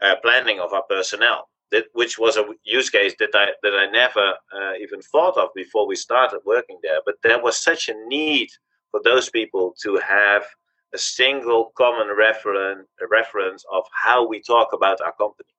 uh, 0.02 0.16
planning 0.22 0.60
of 0.60 0.74
our 0.74 0.84
personnel, 0.90 1.50
that, 1.74 1.86
which 1.94 2.18
was 2.20 2.38
a 2.38 2.46
use 2.64 2.90
case 2.90 3.16
that 3.20 3.32
I 3.34 3.48
that 3.64 3.74
I 3.74 3.88
never 3.92 4.28
uh, 4.58 4.74
even 4.80 5.02
thought 5.02 5.38
of 5.38 5.50
before 5.56 5.86
we 5.88 5.96
started 5.96 6.40
working 6.46 6.80
there. 6.84 7.02
But 7.06 7.16
there 7.24 7.42
was 7.42 7.58
such 7.58 7.90
a 7.90 7.96
need 8.08 8.50
for 8.92 9.02
those 9.04 9.30
people 9.30 9.76
to 9.82 9.98
have 9.98 10.44
a 10.94 10.98
single 10.98 11.72
common 11.76 12.16
reference 12.16 12.88
reference 13.10 13.66
of 13.72 13.84
how 13.92 14.26
we 14.26 14.40
talk 14.42 14.70
about 14.74 15.02
our 15.02 15.14
company, 15.14 15.56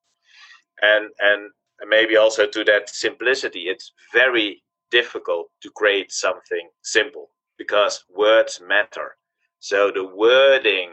and 0.80 1.10
and 1.18 1.50
maybe 1.88 2.16
also 2.16 2.46
to 2.46 2.64
that 2.64 2.88
simplicity. 2.88 3.62
It's 3.72 3.92
very 4.12 4.62
difficult 4.90 5.50
to 5.62 5.70
create 5.70 6.12
something 6.12 6.68
simple 6.82 7.30
because 7.58 8.04
words 8.14 8.60
matter. 8.64 9.16
So 9.58 9.90
the 9.90 10.06
wording 10.06 10.90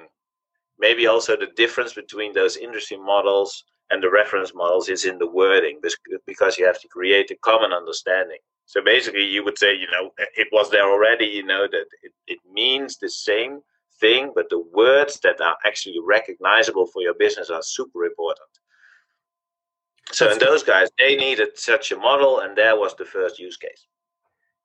maybe 0.80 1.06
also 1.06 1.38
the 1.38 1.54
difference 1.56 1.94
between 1.94 2.34
those 2.34 2.58
industry 2.58 2.98
models 2.98 3.64
and 3.92 4.02
the 4.02 4.10
reference 4.10 4.54
models 4.56 4.90
is 4.90 5.06
in 5.06 5.18
the 5.20 5.28
wording 5.28 5.80
because 6.26 6.58
you 6.58 6.66
have 6.66 6.80
to 6.80 6.88
create 6.88 7.30
a 7.32 7.36
common 7.38 7.72
understanding 7.72 8.38
so 8.66 8.82
basically 8.84 9.24
you 9.24 9.44
would 9.44 9.58
say 9.58 9.74
you 9.74 9.88
know 9.92 10.12
it 10.36 10.48
was 10.52 10.70
there 10.72 10.90
already 10.90 11.26
you 11.26 11.44
know 11.44 11.68
that 11.72 11.86
it, 12.04 12.12
it 12.28 12.40
means 12.52 12.98
the 12.98 13.10
same 13.10 13.60
thing 14.00 14.32
but 14.34 14.50
the 14.50 14.64
words 14.74 15.20
that 15.22 15.40
are 15.42 15.58
actually 15.66 16.00
recognizable 16.06 16.88
for 16.88 17.02
your 17.02 17.14
business 17.14 17.50
are 17.50 17.62
super 17.62 18.06
important 18.06 18.50
so 20.12 20.32
in 20.32 20.40
those 20.40 20.64
guys 20.64 20.90
they 20.98 21.16
needed 21.16 21.50
such 21.56 21.92
a 21.92 21.98
model 21.98 22.40
and 22.40 22.58
there 22.58 22.78
was 22.78 22.96
the 22.96 23.06
first 23.06 23.40
use 23.40 23.58
case 23.58 23.88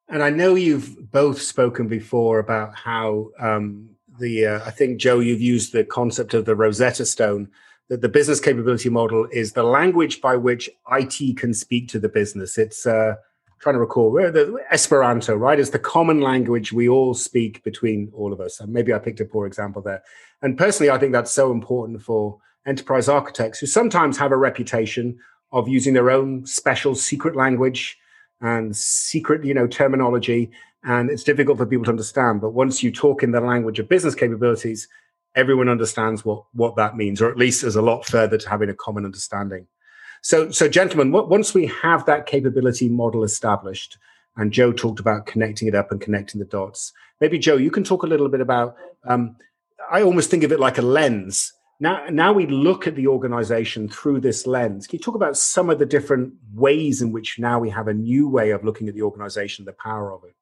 and 0.09 0.23
i 0.23 0.31
know 0.31 0.55
you've 0.55 1.11
both 1.11 1.43
spoken 1.43 1.89
before 1.89 2.39
about 2.39 2.75
how 2.75 3.29
um, 3.39 3.91
the 4.19 4.47
uh, 4.47 4.61
I 4.65 4.71
think 4.71 4.99
Joe, 4.99 5.21
you've 5.21 5.41
used 5.41 5.73
the 5.73 5.85
concept 5.85 6.35
of 6.35 6.45
the 6.45 6.57
Rosetta 6.57 7.05
Stone. 7.05 7.51
That 7.89 8.01
the 8.01 8.09
business 8.09 8.41
capability 8.41 8.89
model 8.89 9.29
is 9.31 9.53
the 9.53 9.63
language 9.63 10.21
by 10.21 10.37
which 10.37 10.69
IT 10.91 11.37
can 11.37 11.55
speak 11.55 11.89
to 11.89 12.01
the 12.01 12.09
business. 12.09 12.59
It's 12.59 12.85
uh, 12.85 13.15
trying 13.61 13.75
to 13.75 13.81
recall 13.81 14.13
the 14.13 14.59
Esperanto, 14.73 15.37
right? 15.37 15.59
Is 15.59 15.71
the 15.71 15.79
common 15.79 16.21
language 16.21 16.73
we 16.73 16.89
all 16.89 17.15
speak 17.15 17.63
between 17.63 18.11
all 18.13 18.33
of 18.33 18.41
us. 18.41 18.59
And 18.61 18.73
maybe 18.73 18.93
I 18.93 18.99
picked 18.99 19.21
a 19.21 19.25
poor 19.25 19.47
example 19.47 19.83
there. 19.83 20.03
And 20.43 20.59
personally, 20.59 20.91
I 20.91 20.99
think 20.99 21.13
that's 21.13 21.33
so 21.33 21.53
important 21.53 22.03
for 22.03 22.39
enterprise 22.67 23.09
architects 23.09 23.61
who 23.61 23.67
sometimes 23.67 24.19
have 24.19 24.33
a 24.33 24.37
reputation 24.37 25.19
of 25.53 25.69
using 25.69 25.95
their 25.95 26.11
own 26.11 26.45
special 26.45 26.97
secret 26.97 27.37
language 27.37 27.97
and 28.41 28.77
secret, 28.77 29.45
you 29.45 29.55
know, 29.55 29.69
terminology 29.69 30.51
and 30.87 31.11
it's 31.11 31.25
difficult 31.25 31.59
for 31.59 31.67
people 31.67 31.85
to 31.85 31.91
understand. 31.91 32.41
But 32.41 32.51
once 32.51 32.83
you 32.83 32.93
talk 32.93 33.23
in 33.23 33.33
the 33.33 33.41
language 33.41 33.81
of 33.81 33.89
business 33.89 34.15
capabilities, 34.15 34.89
everyone 35.37 35.69
understands 35.69 36.25
what 36.25 36.45
what 36.53 36.75
that 36.77 36.97
means, 36.97 37.23
or 37.23 37.31
at 37.31 37.37
least 37.37 37.61
there's 37.61 37.77
a 37.77 37.83
lot 37.83 38.07
further 38.07 38.39
to 38.39 38.49
having 38.49 38.71
a 38.71 38.75
common 38.75 39.05
understanding. 39.05 39.67
So, 40.23 40.51
so 40.51 40.69
gentlemen, 40.69 41.13
once 41.13 41.55
we 41.55 41.67
have 41.67 42.05
that 42.07 42.27
capability 42.27 42.89
model 42.89 43.23
established, 43.23 43.99
and 44.37 44.53
Joe 44.53 44.73
talked 44.73 44.99
about 44.99 45.27
connecting 45.27 45.69
it 45.69 45.75
up 45.75 45.93
and 45.93 46.01
connecting 46.01 46.41
the 46.41 46.47
dots. 46.47 46.93
Maybe 47.21 47.39
Joe, 47.39 47.57
you 47.57 47.71
can 47.71 47.85
talk 47.85 48.03
a 48.03 48.09
little 48.09 48.29
bit 48.29 48.41
about. 48.41 48.77
Um, 49.07 49.37
I 49.91 50.03
almost 50.03 50.31
think 50.31 50.43
of 50.43 50.51
it 50.51 50.59
like 50.59 50.79
a 50.79 50.83
lens. 50.83 51.53
Now, 51.79 52.07
now 52.11 52.33
we 52.33 52.47
look 52.47 52.87
at 52.87 52.97
the 52.97 53.07
organization 53.07 53.89
through 53.89 54.21
this 54.21 54.47
lens. 54.47 54.87
Can 54.87 54.99
you 54.99 55.03
talk 55.03 55.15
about 55.15 55.37
some 55.37 55.71
of 55.71 55.79
the 55.79 55.87
different 55.87 56.33
ways 56.55 57.03
in 57.03 57.13
which 57.13 57.39
now 57.39 57.59
we 57.61 57.71
have 57.71 57.87
a 57.87 57.95
new 57.95 58.29
way 58.29 58.51
of 58.51 58.65
looking 58.65 58.89
at 58.89 58.95
the 58.95 59.03
organization, 59.03 59.65
the 59.65 59.75
power 59.75 60.13
of 60.13 60.25
it? 60.25 60.35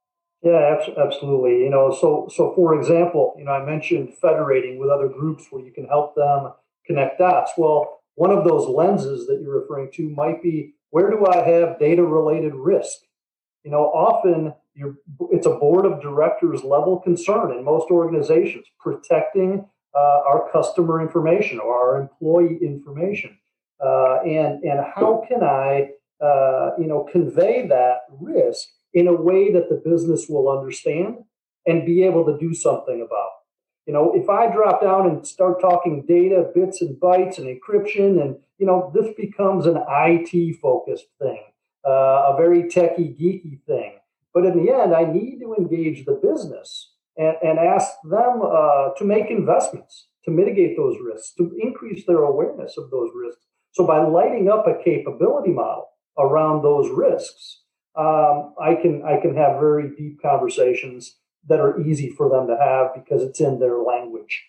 Yeah, 0.45 0.77
absolutely. 0.99 1.63
You 1.63 1.71
know, 1.71 1.91
so 1.91 2.29
so 2.31 2.53
for 2.55 2.79
example, 2.79 3.35
you 3.39 3.45
know, 3.45 3.53
I 3.53 3.65
mentioned 3.65 4.15
federating 4.21 4.79
with 4.79 4.91
other 4.91 5.09
groups 5.09 5.47
where 5.51 5.65
you 5.65 5.73
can 5.73 5.87
help 5.87 6.15
them 6.15 6.53
connect 6.87 7.19
dots. 7.19 7.53
Well, 7.57 8.01
one 8.17 8.31
of 8.31 8.45
those 8.45 8.69
lenses 8.69 9.27
that 9.27 9.41
you're 9.43 9.59
referring 9.61 9.91
to 9.95 10.11
might 10.11 10.43
be 10.43 10.75
where 10.91 11.11
do 11.11 11.27
I 11.27 11.39
have 11.39 11.79
data 11.79 12.05
related 12.05 12.55
risk? 12.55 12.99
You 13.65 13.71
know, 13.71 13.85
often 13.87 14.55
it's 15.31 15.47
a 15.47 15.55
board 15.55 15.87
of 15.87 16.03
directors 16.03 16.63
level 16.63 16.99
concern 17.01 17.53
in 17.53 17.65
most 17.65 17.91
organizations 17.91 18.67
protecting 18.79 19.67
uh, 19.95 20.21
our 20.29 20.51
customer 20.53 21.01
information 21.01 21.59
or 21.59 21.75
our 21.75 22.01
employee 22.03 22.59
information. 22.61 23.39
Uh, 23.83 24.17
and 24.27 24.63
and 24.63 24.81
how 24.95 25.25
can 25.27 25.43
I, 25.43 25.91
uh, 26.23 26.73
you 26.79 26.87
know, 26.87 27.09
convey 27.11 27.67
that 27.69 28.01
risk 28.21 28.69
in 28.95 29.09
a 29.09 29.13
way 29.13 29.53
that 29.53 29.69
the 29.69 29.83
business 29.85 30.27
will 30.29 30.49
understand 30.49 31.17
and 31.67 31.87
be 31.87 32.05
able 32.05 32.25
to 32.25 32.39
do 32.39 32.55
something 32.55 33.05
about. 33.07 33.31
You 33.87 33.93
know, 33.93 34.13
if 34.15 34.29
I 34.31 34.51
drop 34.51 34.81
down 34.81 35.07
and 35.07 35.27
start 35.27 35.61
talking 35.61 36.07
data, 36.07 36.51
bits 36.55 36.81
and 36.81 36.99
bytes 36.99 37.39
and 37.39 37.47
encryption, 37.47 38.21
and, 38.23 38.37
you 38.59 38.67
know, 38.67 38.91
this 38.95 39.13
becomes 39.17 39.67
an 39.67 39.79
IT 39.89 40.57
focused 40.61 41.07
thing, 41.21 41.43
uh, 41.87 42.33
a 42.33 42.35
very 42.37 42.65
techie, 42.65 43.19
geeky 43.21 43.61
thing. 43.67 43.99
But 44.33 44.47
in 44.47 44.65
the 44.65 44.73
end, 44.73 44.95
I 44.95 45.05
need 45.05 45.41
to 45.41 45.55
engage 45.55 46.07
the 46.07 46.19
business 46.23 46.93
and, 47.17 47.37
and 47.43 47.59
ask 47.59 47.91
them 48.05 48.43
uh, 48.43 48.91
to 48.97 49.05
make 49.05 49.31
investments 49.31 50.07
to 50.25 50.31
mitigate 50.31 50.77
those 50.77 50.97
risks, 51.03 51.33
to 51.37 51.55
increase 51.61 52.05
their 52.07 52.23
awareness 52.23 52.77
of 52.79 52.91
those 52.91 53.11
risks. 53.15 53.43
So 53.73 53.87
by 53.87 54.07
lighting 54.07 54.49
up 54.49 54.67
a 54.67 54.83
capability 54.83 55.51
model 55.51 55.89
around 56.19 56.63
those 56.63 56.91
risks, 56.91 57.61
um, 57.97 58.55
I 58.61 58.75
can 58.75 59.03
I 59.05 59.21
can 59.21 59.37
have 59.37 59.61
very 59.61 59.95
deep 59.97 60.21
conversations 60.21 61.17
that 61.49 61.61
are 61.61 61.81
easy 61.81 62.11
for 62.11 62.29
them 62.29 62.47
to 62.49 62.57
have 62.57 62.95
because 62.95 63.23
it's 63.23 63.41
in 63.41 63.59
their 63.59 63.79
language. 63.79 64.43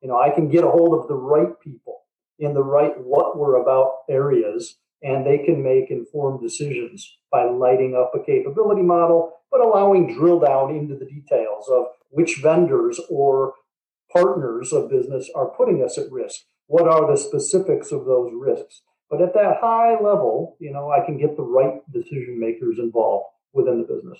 You 0.00 0.08
know, 0.08 0.20
I 0.20 0.30
can 0.30 0.48
get 0.48 0.64
a 0.64 0.70
hold 0.70 1.00
of 1.00 1.08
the 1.08 1.14
right 1.14 1.58
people 1.60 2.00
in 2.38 2.54
the 2.54 2.62
right 2.62 2.92
what 2.98 3.38
we're 3.38 3.60
about 3.60 3.92
areas, 4.08 4.76
and 5.02 5.24
they 5.24 5.38
can 5.38 5.62
make 5.62 5.90
informed 5.90 6.40
decisions 6.40 7.18
by 7.30 7.44
lighting 7.44 7.94
up 7.94 8.12
a 8.14 8.24
capability 8.24 8.82
model, 8.82 9.32
but 9.50 9.60
allowing 9.60 10.14
drill 10.14 10.40
down 10.40 10.74
into 10.74 10.96
the 10.96 11.06
details 11.06 11.68
of 11.70 11.86
which 12.10 12.40
vendors 12.42 13.00
or 13.08 13.54
partners 14.12 14.72
of 14.72 14.90
business 14.90 15.30
are 15.34 15.46
putting 15.56 15.82
us 15.82 15.98
at 15.98 16.10
risk. 16.10 16.42
What 16.66 16.88
are 16.88 17.10
the 17.10 17.16
specifics 17.16 17.92
of 17.92 18.04
those 18.04 18.32
risks? 18.34 18.82
But 19.12 19.20
at 19.20 19.34
that 19.34 19.58
high 19.60 20.00
level, 20.00 20.56
you 20.58 20.72
know, 20.72 20.90
I 20.90 21.04
can 21.04 21.18
get 21.18 21.36
the 21.36 21.42
right 21.42 21.82
decision 21.92 22.40
makers 22.40 22.78
involved 22.78 23.26
within 23.52 23.76
the 23.76 23.94
business. 23.94 24.18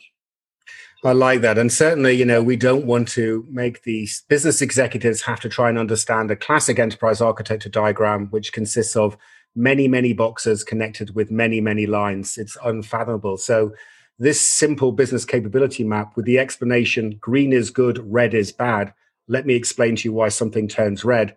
I 1.02 1.12
like 1.12 1.40
that. 1.40 1.56
And 1.56 1.72
certainly, 1.72 2.12
you 2.12 2.26
know, 2.26 2.42
we 2.42 2.56
don't 2.56 2.84
want 2.84 3.08
to 3.08 3.46
make 3.50 3.84
the 3.84 4.06
business 4.28 4.61
executives 4.61 5.22
have 5.22 5.40
to 5.40 5.49
try 5.49 5.70
and 5.70 5.78
understand 5.78 6.30
a 6.30 6.37
classic 6.37 6.78
enterprise 6.78 7.22
architecture 7.22 7.70
diagram, 7.70 8.26
which 8.32 8.52
consists 8.52 8.94
of 8.94 9.16
many, 9.56 9.88
many 9.88 10.12
boxes 10.12 10.62
connected 10.62 11.14
with 11.14 11.30
many, 11.30 11.58
many 11.58 11.87
lines. 11.87 12.37
It's 12.37 12.58
unfathomable. 12.62 13.38
So, 13.38 13.72
this 14.18 14.46
simple 14.46 14.92
business 14.92 15.25
capability 15.25 15.84
map 15.84 16.16
with 16.16 16.26
the 16.26 16.38
explanation 16.38 17.16
green 17.18 17.54
is 17.54 17.70
good, 17.70 17.99
red 18.12 18.34
is 18.34 18.52
bad. 18.52 18.92
Let 19.26 19.46
me 19.46 19.54
explain 19.54 19.96
to 19.96 20.04
you 20.08 20.12
why 20.12 20.28
something 20.28 20.68
turns 20.68 21.02
red. 21.02 21.34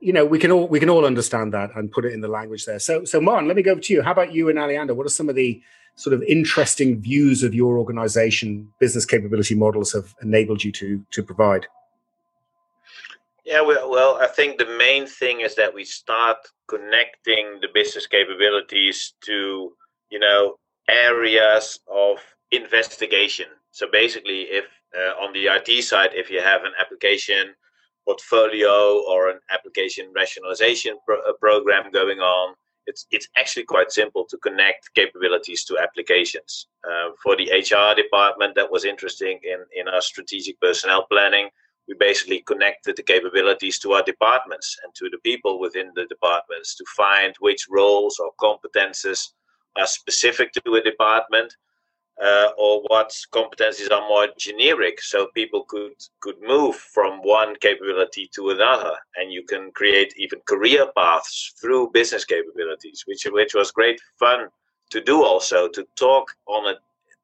You 0.00 0.12
know, 0.12 0.24
we 0.24 0.38
can 0.38 0.52
all 0.52 0.68
we 0.68 0.78
can 0.78 0.90
all 0.90 1.04
understand 1.04 1.52
that 1.54 1.70
and 1.74 1.90
put 1.90 2.04
it 2.04 2.12
in 2.12 2.20
the 2.20 2.28
language 2.28 2.64
there. 2.64 2.78
So, 2.78 3.04
so 3.04 3.20
Martin, 3.20 3.48
let 3.48 3.56
me 3.56 3.62
go 3.62 3.72
over 3.72 3.80
to 3.80 3.92
you. 3.92 4.02
How 4.02 4.12
about 4.12 4.32
you 4.32 4.48
and 4.48 4.58
Alliander? 4.58 4.94
What 4.94 5.06
are 5.06 5.10
some 5.10 5.28
of 5.28 5.34
the 5.34 5.60
sort 5.96 6.14
of 6.14 6.22
interesting 6.22 7.00
views 7.00 7.42
of 7.42 7.54
your 7.54 7.76
organization 7.78 8.72
business 8.78 9.04
capability 9.04 9.56
models 9.56 9.92
have 9.92 10.14
enabled 10.22 10.62
you 10.62 10.70
to 10.72 11.04
to 11.10 11.22
provide? 11.22 11.66
Yeah, 13.44 13.62
well, 13.62 13.90
well, 13.90 14.18
I 14.20 14.26
think 14.26 14.58
the 14.58 14.76
main 14.76 15.06
thing 15.06 15.40
is 15.40 15.54
that 15.54 15.72
we 15.72 15.82
start 15.82 16.36
connecting 16.66 17.58
the 17.62 17.68
business 17.72 18.06
capabilities 18.06 19.14
to, 19.24 19.72
you 20.10 20.18
know, 20.18 20.58
areas 20.86 21.80
of 21.90 22.18
investigation. 22.50 23.46
So 23.70 23.86
basically, 23.90 24.42
if 24.42 24.66
uh, 24.94 25.24
on 25.24 25.32
the 25.32 25.46
IT 25.46 25.82
side, 25.82 26.10
if 26.12 26.30
you 26.30 26.42
have 26.42 26.64
an 26.64 26.72
application 26.78 27.54
portfolio 28.08 28.74
or 29.10 29.20
an 29.32 29.40
application 29.50 30.04
rationalization 30.14 30.94
pro- 31.04 31.24
uh, 31.28 31.32
program 31.40 31.84
going 31.92 32.20
on, 32.20 32.54
it's 32.86 33.02
it's 33.10 33.28
actually 33.36 33.66
quite 33.74 33.90
simple 34.00 34.24
to 34.30 34.36
connect 34.38 34.82
capabilities 34.94 35.62
to 35.64 35.78
applications. 35.86 36.50
Uh, 36.88 37.08
for 37.22 37.36
the 37.36 37.48
HR 37.66 37.94
department, 38.04 38.54
that 38.54 38.70
was 38.74 38.84
interesting 38.92 39.36
in 39.52 39.60
in 39.78 39.84
our 39.92 40.04
strategic 40.12 40.56
personnel 40.66 41.04
planning 41.12 41.48
we 41.88 41.94
basically 41.98 42.40
connected 42.40 42.96
the 42.96 43.02
capabilities 43.02 43.78
to 43.78 43.92
our 43.92 44.02
departments 44.02 44.76
and 44.84 44.94
to 44.94 45.08
the 45.10 45.18
people 45.24 45.58
within 45.58 45.90
the 45.94 46.04
departments 46.06 46.76
to 46.76 46.84
find 46.96 47.34
which 47.40 47.66
roles 47.70 48.18
or 48.18 48.30
competences 48.38 49.20
are 49.76 49.86
specific 49.86 50.52
to 50.52 50.74
a 50.74 50.82
department 50.82 51.50
uh, 52.24 52.48
or 52.58 52.82
what 52.88 53.10
competencies 53.32 53.90
are 53.92 54.08
more 54.08 54.28
generic 54.38 55.00
so 55.00 55.28
people 55.34 55.64
could 55.68 55.94
could 56.20 56.40
move 56.42 56.74
from 56.74 57.20
one 57.22 57.54
capability 57.56 58.28
to 58.34 58.50
another 58.50 58.92
and 59.16 59.32
you 59.32 59.42
can 59.44 59.70
create 59.72 60.12
even 60.16 60.40
career 60.46 60.86
paths 60.96 61.54
through 61.60 61.90
business 61.92 62.24
capabilities 62.24 63.04
which 63.06 63.26
which 63.30 63.54
was 63.54 63.70
great 63.70 64.00
fun 64.18 64.48
to 64.90 65.00
do 65.00 65.24
also 65.24 65.68
to 65.68 65.86
talk 65.96 66.32
on 66.46 66.74
a 66.74 66.74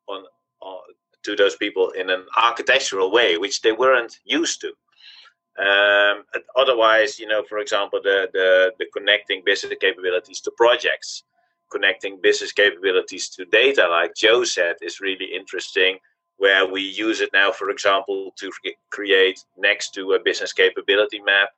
on, 0.06 0.24
on 0.60 0.78
to 1.24 1.34
those 1.34 1.56
people 1.56 1.90
in 1.90 2.10
an 2.10 2.24
architectural 2.36 3.10
way, 3.10 3.36
which 3.36 3.62
they 3.62 3.72
weren't 3.72 4.18
used 4.24 4.60
to. 4.60 4.72
Um, 5.56 6.24
otherwise, 6.56 7.18
you 7.18 7.26
know, 7.26 7.42
for 7.48 7.58
example, 7.58 8.00
the, 8.02 8.28
the, 8.32 8.72
the 8.78 8.86
connecting 8.96 9.42
business 9.44 9.74
capabilities 9.80 10.40
to 10.42 10.50
projects, 10.56 11.24
connecting 11.74 12.20
business 12.28 12.52
capabilities 12.62 13.24
to 13.34 13.40
data, 13.62 13.84
like 13.98 14.12
Joe 14.24 14.42
said, 14.56 14.74
is 14.80 15.00
really 15.08 15.28
interesting. 15.40 15.92
Where 16.44 16.64
we 16.74 16.82
use 17.06 17.18
it 17.24 17.30
now, 17.32 17.50
for 17.60 17.68
example, 17.76 18.20
to 18.40 18.46
create 18.96 19.38
next 19.68 19.86
to 19.96 20.02
a 20.16 20.22
business 20.28 20.52
capability 20.62 21.20
map, 21.30 21.50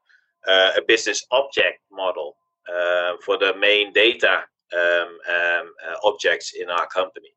uh, 0.53 0.71
a 0.81 0.83
business 0.93 1.21
object 1.41 1.79
model 2.03 2.29
uh, 2.75 3.13
for 3.25 3.37
the 3.39 3.53
main 3.67 3.87
data 4.05 4.35
um, 4.81 5.11
um, 5.37 5.67
uh, 5.87 5.97
objects 6.11 6.49
in 6.61 6.69
our 6.77 6.87
company. 6.99 7.33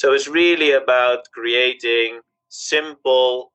So 0.00 0.06
it's 0.14 0.28
really 0.42 0.72
about 0.82 1.20
creating 1.38 2.20
simple, 2.48 3.52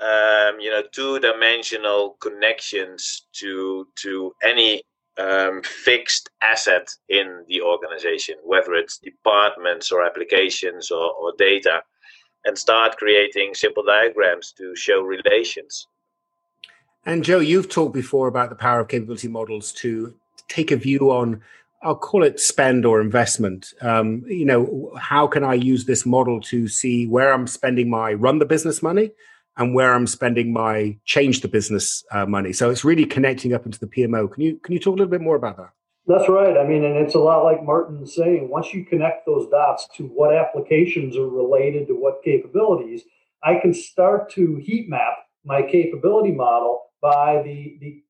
um, 0.00 0.52
you 0.64 0.70
know, 0.70 0.82
two-dimensional 0.96 2.02
connections 2.26 3.00
to 3.40 3.50
to 4.02 4.10
any 4.42 4.82
um, 5.18 5.62
fixed 5.62 6.30
asset 6.42 6.88
in 7.08 7.44
the 7.48 7.60
organization, 7.60 8.36
whether 8.44 8.74
it's 8.74 8.98
departments 8.98 9.90
or 9.90 10.04
applications 10.04 10.90
or, 10.90 11.12
or 11.12 11.32
data, 11.38 11.82
and 12.44 12.56
start 12.56 12.96
creating 12.96 13.54
simple 13.54 13.82
diagrams 13.82 14.52
to 14.52 14.74
show 14.76 15.02
relations. 15.02 15.86
And 17.04 17.24
Joe, 17.24 17.40
you've 17.40 17.68
talked 17.68 17.94
before 17.94 18.28
about 18.28 18.50
the 18.50 18.56
power 18.56 18.80
of 18.80 18.88
capability 18.88 19.28
models 19.28 19.72
to 19.72 20.14
take 20.48 20.70
a 20.70 20.76
view 20.76 21.10
on 21.10 21.42
I'll 21.80 21.94
call 21.94 22.24
it 22.24 22.40
spend 22.40 22.84
or 22.84 23.00
investment. 23.00 23.72
Um, 23.80 24.24
you 24.26 24.44
know, 24.44 24.92
how 24.98 25.28
can 25.28 25.44
I 25.44 25.54
use 25.54 25.84
this 25.84 26.04
model 26.04 26.40
to 26.42 26.66
see 26.66 27.06
where 27.06 27.32
I'm 27.32 27.46
spending 27.46 27.88
my 27.88 28.14
run 28.14 28.40
the 28.40 28.46
business 28.46 28.82
money 28.82 29.12
and 29.58 29.74
where 29.74 29.94
I'm 29.94 30.06
spending 30.06 30.52
my 30.52 30.96
change 31.04 31.40
the 31.40 31.48
business 31.48 32.04
uh, 32.10 32.24
money? 32.26 32.52
So 32.52 32.70
it's 32.70 32.84
really 32.84 33.04
connecting 33.04 33.52
up 33.52 33.66
into 33.66 33.78
the 33.78 33.86
PMO. 33.86 34.32
Can 34.32 34.42
you 34.42 34.56
can 34.56 34.72
you 34.72 34.80
talk 34.80 34.94
a 34.94 34.96
little 34.96 35.10
bit 35.10 35.20
more 35.20 35.36
about 35.36 35.56
that? 35.58 35.70
That's 36.06 36.28
right. 36.28 36.56
I 36.56 36.66
mean, 36.66 36.84
and 36.84 36.96
it's 36.96 37.14
a 37.14 37.18
lot 37.18 37.44
like 37.44 37.62
Martin's 37.62 38.14
saying. 38.14 38.48
Once 38.48 38.72
you 38.72 38.86
connect 38.86 39.26
those 39.26 39.46
dots 39.50 39.86
to 39.96 40.04
what 40.04 40.34
applications 40.34 41.18
are 41.18 41.28
related 41.28 41.86
to 41.88 41.94
what 41.94 42.22
capabilities, 42.24 43.02
I 43.44 43.56
can 43.56 43.74
start 43.74 44.30
to 44.32 44.56
heat 44.56 44.88
map 44.88 45.14
my 45.44 45.62
capability 45.62 46.32
model 46.32 46.82
by 47.02 47.42
the 47.42 47.78
the 47.80 48.02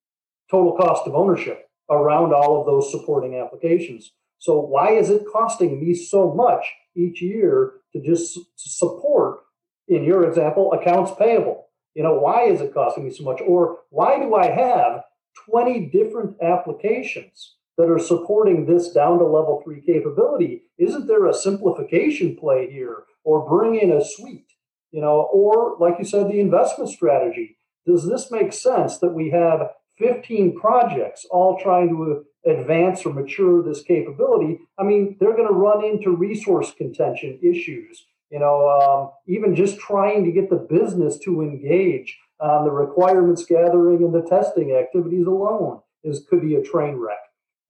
total 0.50 0.76
cost 0.76 1.06
of 1.06 1.14
ownership 1.14 1.68
around 1.90 2.32
all 2.32 2.60
of 2.60 2.66
those 2.66 2.90
supporting 2.90 3.34
applications. 3.34 4.12
So 4.38 4.60
why 4.60 4.92
is 4.92 5.10
it 5.10 5.24
costing 5.32 5.80
me 5.80 5.94
so 5.94 6.32
much 6.32 6.64
each 6.94 7.20
year 7.20 7.72
to 7.92 8.00
just 8.00 8.38
support, 8.56 9.40
in 9.88 10.04
your 10.04 10.28
example, 10.28 10.72
accounts 10.72 11.12
payable? 11.18 11.66
You 11.94 12.02
know, 12.02 12.14
why 12.14 12.44
is 12.44 12.60
it 12.60 12.74
costing 12.74 13.04
me 13.04 13.10
so 13.10 13.24
much? 13.24 13.40
Or 13.46 13.80
why 13.90 14.18
do 14.18 14.34
I 14.34 14.46
have 14.46 15.02
20 15.50 15.86
different 15.86 16.36
applications 16.42 17.54
that 17.76 17.90
are 17.90 17.98
supporting 17.98 18.66
this 18.66 18.90
down 18.90 19.18
to 19.18 19.24
level 19.24 19.60
three 19.64 19.80
capability? 19.80 20.62
Isn't 20.78 21.06
there 21.06 21.26
a 21.26 21.34
simplification 21.34 22.36
play 22.36 22.70
here 22.70 23.04
or 23.24 23.48
bring 23.48 23.80
in 23.80 23.92
a 23.92 24.04
suite? 24.04 24.52
You 24.90 25.00
know, 25.00 25.28
or 25.32 25.76
like 25.78 25.96
you 25.98 26.04
said, 26.04 26.28
the 26.28 26.40
investment 26.40 26.90
strategy. 26.90 27.56
Does 27.86 28.08
this 28.08 28.30
make 28.30 28.52
sense 28.52 28.98
that 28.98 29.14
we 29.14 29.30
have 29.30 29.70
15 29.98 30.58
projects 30.58 31.26
all 31.30 31.58
trying 31.60 31.88
to 31.88 32.24
advance 32.48 33.04
or 33.04 33.12
mature 33.12 33.62
this 33.62 33.82
capability, 33.82 34.60
I 34.78 34.84
mean, 34.84 35.16
they're 35.20 35.36
going 35.36 35.48
to 35.48 35.54
run 35.54 35.84
into 35.84 36.16
resource 36.16 36.72
contention 36.76 37.38
issues. 37.42 38.06
You 38.30 38.38
know, 38.38 38.68
um, 38.68 39.10
even 39.26 39.54
just 39.54 39.78
trying 39.78 40.24
to 40.24 40.32
get 40.32 40.50
the 40.50 40.56
business 40.56 41.18
to 41.20 41.40
engage 41.40 42.18
on 42.40 42.64
the 42.64 42.70
requirements 42.70 43.44
gathering 43.44 44.02
and 44.04 44.14
the 44.14 44.28
testing 44.28 44.72
activities 44.72 45.26
alone 45.26 45.80
is 46.04 46.24
could 46.28 46.42
be 46.42 46.54
a 46.54 46.62
train 46.62 46.96
wreck. 46.96 47.18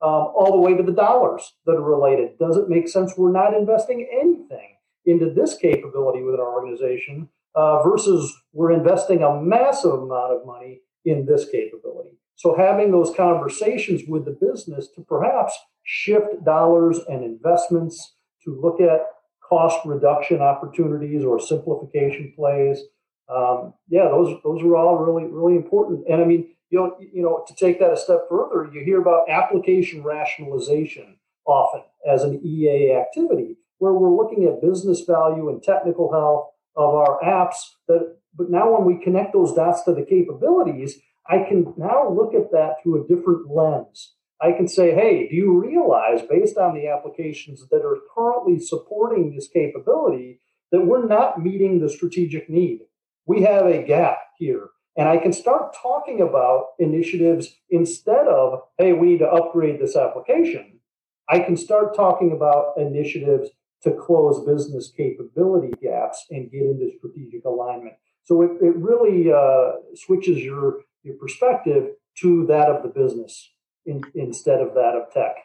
Um, 0.00 0.30
all 0.36 0.52
the 0.52 0.60
way 0.60 0.76
to 0.76 0.82
the 0.82 0.92
dollars 0.92 1.54
that 1.66 1.72
are 1.72 1.82
related. 1.82 2.38
Does 2.38 2.56
it 2.56 2.68
make 2.68 2.88
sense 2.88 3.14
we're 3.16 3.32
not 3.32 3.52
investing 3.52 4.08
anything 4.12 4.76
into 5.06 5.32
this 5.32 5.56
capability 5.56 6.22
within 6.22 6.38
our 6.38 6.52
organization 6.52 7.28
uh, 7.56 7.82
versus 7.82 8.32
we're 8.52 8.70
investing 8.70 9.24
a 9.24 9.40
massive 9.40 9.94
amount 9.94 10.34
of 10.34 10.46
money 10.46 10.82
in 11.04 11.26
this 11.26 11.48
capability? 11.50 12.18
So 12.36 12.56
having 12.56 12.92
those 12.92 13.12
conversations 13.16 14.02
with 14.06 14.24
the 14.24 14.38
business 14.40 14.86
to 14.94 15.00
perhaps 15.00 15.58
shift 15.82 16.44
dollars 16.44 17.00
and 17.08 17.24
investments 17.24 18.14
to 18.44 18.56
look 18.60 18.80
at 18.80 19.00
cost 19.48 19.78
reduction 19.84 20.40
opportunities 20.40 21.24
or 21.24 21.40
simplification 21.40 22.32
plays. 22.36 22.80
Um, 23.28 23.74
yeah, 23.88 24.04
those 24.04 24.38
those 24.42 24.62
are 24.62 24.76
all 24.76 24.96
really 24.96 25.30
really 25.30 25.56
important. 25.56 26.06
And 26.08 26.20
I 26.22 26.24
mean, 26.24 26.48
you 26.70 26.78
know, 26.78 26.96
you 27.00 27.22
know, 27.22 27.44
to 27.46 27.54
take 27.54 27.78
that 27.80 27.92
a 27.92 27.96
step 27.96 28.26
further, 28.28 28.70
you 28.72 28.84
hear 28.84 29.00
about 29.00 29.28
application 29.28 30.02
rationalization 30.02 31.16
often 31.46 31.82
as 32.06 32.22
an 32.22 32.40
EA 32.44 32.92
activity, 32.92 33.56
where 33.78 33.92
we're 33.92 34.14
looking 34.14 34.44
at 34.44 34.60
business 34.60 35.00
value 35.00 35.48
and 35.48 35.62
technical 35.62 36.12
health 36.12 36.50
of 36.76 36.94
our 36.94 37.20
apps. 37.22 37.56
That, 37.86 38.16
but 38.36 38.50
now 38.50 38.76
when 38.76 38.84
we 38.84 39.02
connect 39.02 39.32
those 39.32 39.54
dots 39.54 39.82
to 39.84 39.94
the 39.94 40.04
capabilities, 40.04 40.98
I 41.26 41.38
can 41.48 41.74
now 41.76 42.08
look 42.08 42.34
at 42.34 42.52
that 42.52 42.76
through 42.82 43.04
a 43.04 43.08
different 43.08 43.50
lens. 43.50 44.14
I 44.40 44.52
can 44.52 44.68
say, 44.68 44.94
hey, 44.94 45.28
do 45.28 45.34
you 45.34 45.60
realize, 45.60 46.22
based 46.22 46.58
on 46.58 46.74
the 46.74 46.86
applications 46.88 47.66
that 47.70 47.84
are 47.84 47.98
currently 48.14 48.60
supporting 48.60 49.34
this 49.34 49.48
capability, 49.48 50.40
that 50.70 50.86
we're 50.86 51.06
not 51.06 51.42
meeting 51.42 51.80
the 51.80 51.88
strategic 51.88 52.48
need? 52.48 52.80
We 53.26 53.42
have 53.42 53.66
a 53.66 53.82
gap 53.82 54.18
here. 54.38 54.68
And 54.96 55.08
I 55.08 55.16
can 55.18 55.32
start 55.32 55.76
talking 55.80 56.20
about 56.20 56.68
initiatives 56.78 57.48
instead 57.70 58.26
of, 58.26 58.62
hey, 58.78 58.92
we 58.92 59.08
need 59.08 59.18
to 59.18 59.28
upgrade 59.28 59.80
this 59.80 59.96
application. 59.96 60.80
I 61.28 61.40
can 61.40 61.56
start 61.56 61.94
talking 61.94 62.32
about 62.32 62.74
initiatives 62.76 63.50
to 63.82 63.92
close 63.92 64.44
business 64.44 64.92
capability 64.96 65.72
gaps 65.80 66.26
and 66.30 66.50
get 66.50 66.62
into 66.62 66.90
strategic 66.98 67.44
alignment. 67.44 67.94
So 68.24 68.42
it, 68.42 68.50
it 68.60 68.76
really 68.76 69.32
uh, 69.32 69.72
switches 69.94 70.38
your 70.38 70.80
your 71.04 71.14
perspective 71.14 71.92
to 72.18 72.46
that 72.46 72.68
of 72.68 72.82
the 72.82 72.88
business 72.88 73.52
in, 73.88 74.02
instead 74.14 74.60
of 74.60 74.74
that 74.74 74.94
of 74.94 75.12
tech. 75.12 75.36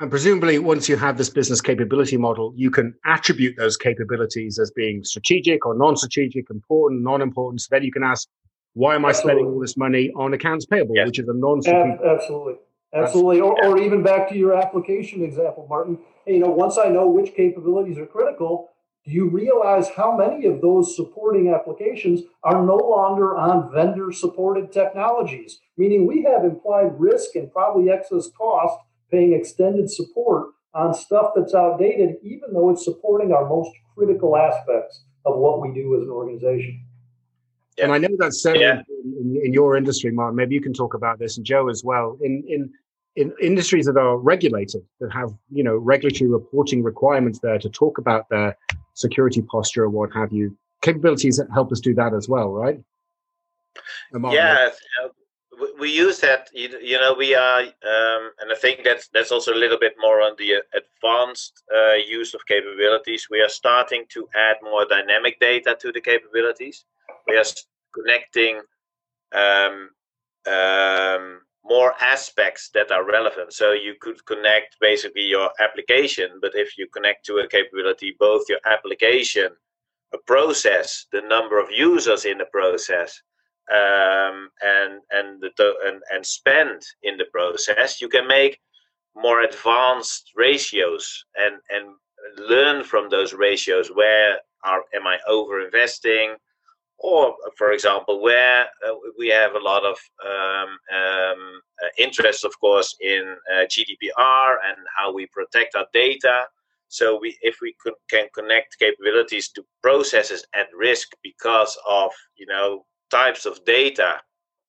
And 0.00 0.10
presumably, 0.10 0.58
once 0.58 0.88
you 0.88 0.96
have 0.96 1.18
this 1.18 1.28
business 1.28 1.60
capability 1.60 2.16
model, 2.16 2.54
you 2.56 2.70
can 2.70 2.94
attribute 3.04 3.56
those 3.58 3.76
capabilities 3.76 4.58
as 4.58 4.70
being 4.70 5.04
strategic 5.04 5.66
or 5.66 5.74
non 5.74 5.94
strategic, 5.94 6.48
important, 6.50 7.02
non 7.02 7.20
important. 7.20 7.60
So 7.60 7.68
then 7.70 7.82
you 7.82 7.92
can 7.92 8.02
ask, 8.02 8.26
why 8.72 8.94
am 8.94 9.04
I 9.04 9.10
absolutely. 9.10 9.42
spending 9.42 9.54
all 9.54 9.60
this 9.60 9.76
money 9.76 10.10
on 10.16 10.32
accounts 10.32 10.64
payable, 10.64 10.94
yes. 10.96 11.06
which 11.06 11.18
is 11.18 11.28
a 11.28 11.34
non 11.34 11.60
strategic? 11.60 12.00
Absolutely. 12.00 12.54
Absolutely. 12.94 13.40
Or, 13.40 13.64
or, 13.64 13.78
even 13.78 14.02
back 14.02 14.28
to 14.30 14.36
your 14.36 14.54
application 14.54 15.22
example, 15.22 15.66
Martin. 15.68 15.98
Hey, 16.26 16.34
you 16.34 16.40
know, 16.40 16.50
once 16.50 16.76
I 16.76 16.88
know 16.88 17.06
which 17.06 17.34
capabilities 17.34 17.98
are 17.98 18.06
critical, 18.06 18.69
do 18.69 18.69
you 19.04 19.28
realize 19.28 19.88
how 19.88 20.16
many 20.16 20.46
of 20.46 20.60
those 20.60 20.94
supporting 20.94 21.52
applications 21.52 22.22
are 22.42 22.64
no 22.64 22.76
longer 22.76 23.36
on 23.36 23.72
vendor 23.72 24.12
supported 24.12 24.72
technologies? 24.72 25.60
Meaning 25.76 26.06
we 26.06 26.22
have 26.22 26.44
implied 26.44 26.98
risk 26.98 27.34
and 27.34 27.50
probably 27.50 27.90
excess 27.90 28.28
cost 28.36 28.78
paying 29.10 29.32
extended 29.32 29.90
support 29.90 30.50
on 30.74 30.94
stuff 30.94 31.32
that's 31.34 31.54
outdated, 31.54 32.16
even 32.22 32.52
though 32.52 32.70
it's 32.70 32.84
supporting 32.84 33.32
our 33.32 33.48
most 33.48 33.70
critical 33.96 34.36
aspects 34.36 35.02
of 35.24 35.36
what 35.36 35.60
we 35.60 35.72
do 35.74 35.96
as 35.96 36.02
an 36.02 36.10
organization. 36.10 36.84
And 37.82 37.92
I 37.92 37.98
know 37.98 38.08
that's 38.18 38.42
certainly 38.42 38.66
yeah. 38.66 38.82
in, 39.04 39.40
in, 39.44 39.52
your 39.52 39.76
industry, 39.76 40.10
Mark. 40.12 40.34
Maybe 40.34 40.54
you 40.54 40.60
can 40.60 40.72
talk 40.72 40.94
about 40.94 41.18
this, 41.18 41.36
and 41.36 41.46
Joe 41.46 41.68
as 41.68 41.82
well. 41.84 42.18
In 42.22 42.44
in 42.46 42.70
in 43.16 43.32
industries 43.40 43.86
that 43.86 43.96
are 43.96 44.18
regulated, 44.18 44.82
that 45.00 45.12
have 45.12 45.30
you 45.50 45.64
know 45.64 45.76
regulatory 45.76 46.30
reporting 46.30 46.82
requirements 46.82 47.38
there 47.42 47.58
to 47.58 47.68
talk 47.70 47.98
about 47.98 48.28
their 48.28 48.56
security 49.00 49.42
posture 49.42 49.84
or 49.84 49.88
what 49.88 50.12
have 50.12 50.32
you, 50.32 50.56
capabilities 50.82 51.36
that 51.38 51.48
help 51.52 51.72
us 51.72 51.80
do 51.80 51.94
that 51.94 52.14
as 52.14 52.28
well, 52.28 52.50
right? 52.50 52.80
yeah, 54.30 54.70
we 55.78 55.90
use 55.90 56.20
that. 56.20 56.48
You, 56.52 56.98
know, 56.98 57.14
we 57.14 57.34
are, 57.34 57.60
um, 57.60 58.30
and 58.40 58.50
I 58.50 58.56
think 58.56 58.82
that's 58.84 59.08
that's 59.12 59.32
also 59.32 59.52
a 59.52 59.62
little 59.62 59.78
bit 59.78 59.94
more 59.98 60.20
on 60.20 60.34
the 60.38 60.62
advanced 60.74 61.62
uh, 61.74 61.94
use 61.94 62.34
of 62.34 62.46
capabilities. 62.46 63.28
We 63.30 63.40
are 63.40 63.48
starting 63.48 64.04
to 64.10 64.28
add 64.34 64.56
more 64.62 64.86
dynamic 64.86 65.38
data 65.40 65.76
to 65.80 65.92
the 65.92 66.00
capabilities. 66.00 66.84
We 67.26 67.36
are 67.36 67.44
connecting 67.94 68.60
um, 69.32 69.90
um, 70.46 71.40
more 71.64 71.94
aspects 72.00 72.70
that 72.74 72.90
are 72.90 73.04
relevant. 73.04 73.52
So 73.52 73.72
you 73.72 73.94
could 74.00 74.24
connect 74.26 74.76
basically 74.80 75.22
your 75.22 75.50
application, 75.60 76.38
but 76.40 76.52
if 76.54 76.78
you 76.78 76.86
connect 76.88 77.26
to 77.26 77.38
a 77.38 77.48
capability, 77.48 78.16
both 78.18 78.48
your 78.48 78.60
application, 78.66 79.50
a 80.12 80.18
process, 80.26 81.06
the 81.12 81.20
number 81.22 81.58
of 81.60 81.70
users 81.70 82.24
in 82.24 82.38
the 82.38 82.46
process, 82.46 83.20
um, 83.70 84.50
and 84.62 85.00
and 85.10 85.40
the 85.40 85.74
and, 85.86 86.02
and 86.12 86.26
spend 86.26 86.82
in 87.02 87.16
the 87.16 87.26
process, 87.32 88.00
you 88.00 88.08
can 88.08 88.26
make 88.26 88.58
more 89.14 89.42
advanced 89.42 90.32
ratios 90.34 91.24
and 91.36 91.56
and 91.70 91.94
learn 92.48 92.82
from 92.82 93.08
those 93.08 93.32
ratios. 93.32 93.88
Where 93.88 94.38
are 94.64 94.82
am 94.94 95.06
I 95.06 95.18
over 95.28 95.64
investing? 95.64 96.34
Or, 97.02 97.34
for 97.56 97.72
example, 97.72 98.20
where 98.20 98.66
uh, 98.86 98.94
we 99.18 99.28
have 99.28 99.54
a 99.54 99.58
lot 99.58 99.84
of 99.84 99.96
um, 100.24 100.68
um, 100.94 101.60
uh, 101.82 101.88
interest, 101.96 102.44
of 102.44 102.52
course, 102.60 102.94
in 103.00 103.36
uh, 103.54 103.64
GDPR 103.64 104.56
and 104.68 104.76
how 104.96 105.12
we 105.12 105.26
protect 105.26 105.74
our 105.76 105.86
data. 105.94 106.44
So, 106.88 107.18
we, 107.18 107.38
if 107.40 107.56
we 107.62 107.74
could, 107.80 107.94
can 108.10 108.26
connect 108.34 108.78
capabilities 108.78 109.48
to 109.52 109.64
processes 109.82 110.44
at 110.54 110.66
risk 110.76 111.08
because 111.22 111.78
of, 111.88 112.10
you 112.36 112.46
know, 112.46 112.84
types 113.10 113.46
of 113.46 113.64
data 113.64 114.20